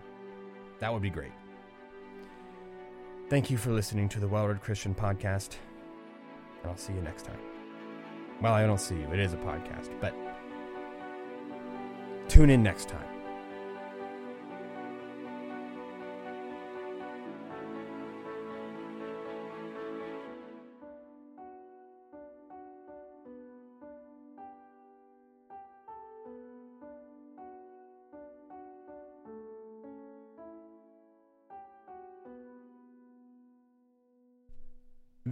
[0.80, 1.30] That would be great.
[3.30, 5.56] Thank you for listening to the Well Read Christian podcast,
[6.60, 7.38] and I'll see you next time.
[8.42, 10.12] Well, I don't see you, it is a podcast, but
[12.28, 13.11] tune in next time.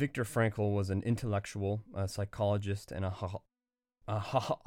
[0.01, 3.43] Viktor Frankl was an intellectual, a psychologist, and a, ho-
[4.09, 4.59] a, ho-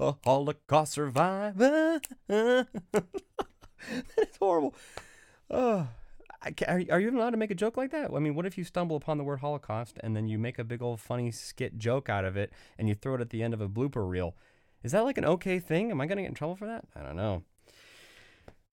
[0.00, 2.00] a Holocaust survivor.
[2.26, 2.66] That's
[4.40, 4.74] horrible.
[5.48, 5.86] Oh,
[6.66, 8.10] are, are you allowed to make a joke like that?
[8.12, 10.64] I mean, what if you stumble upon the word Holocaust and then you make a
[10.64, 13.54] big old funny skit joke out of it and you throw it at the end
[13.54, 14.34] of a blooper reel?
[14.82, 15.92] Is that like an okay thing?
[15.92, 16.84] Am I going to get in trouble for that?
[16.96, 17.44] I don't know.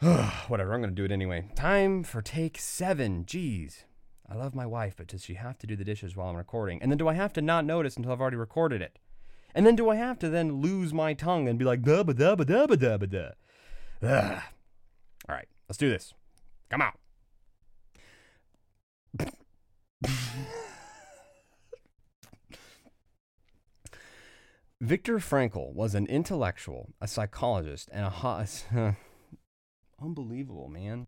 [0.48, 1.48] Whatever, I'm going to do it anyway.
[1.56, 3.24] Time for take seven.
[3.26, 3.86] Jeez.
[4.28, 6.82] I love my wife, but does she have to do the dishes while I'm recording?
[6.82, 9.00] And then do I have to not notice until I've already recorded it?
[9.54, 12.14] And then do I have to then lose my tongue and be like, da ba
[12.14, 13.30] da ba da ba da ba da?
[15.30, 16.14] All right, let's do this.
[16.70, 16.92] Come on.
[24.82, 28.10] Viktor Frankl was an intellectual, a psychologist, and a.
[28.10, 28.44] Ho-
[30.06, 31.08] Unbelievable, man.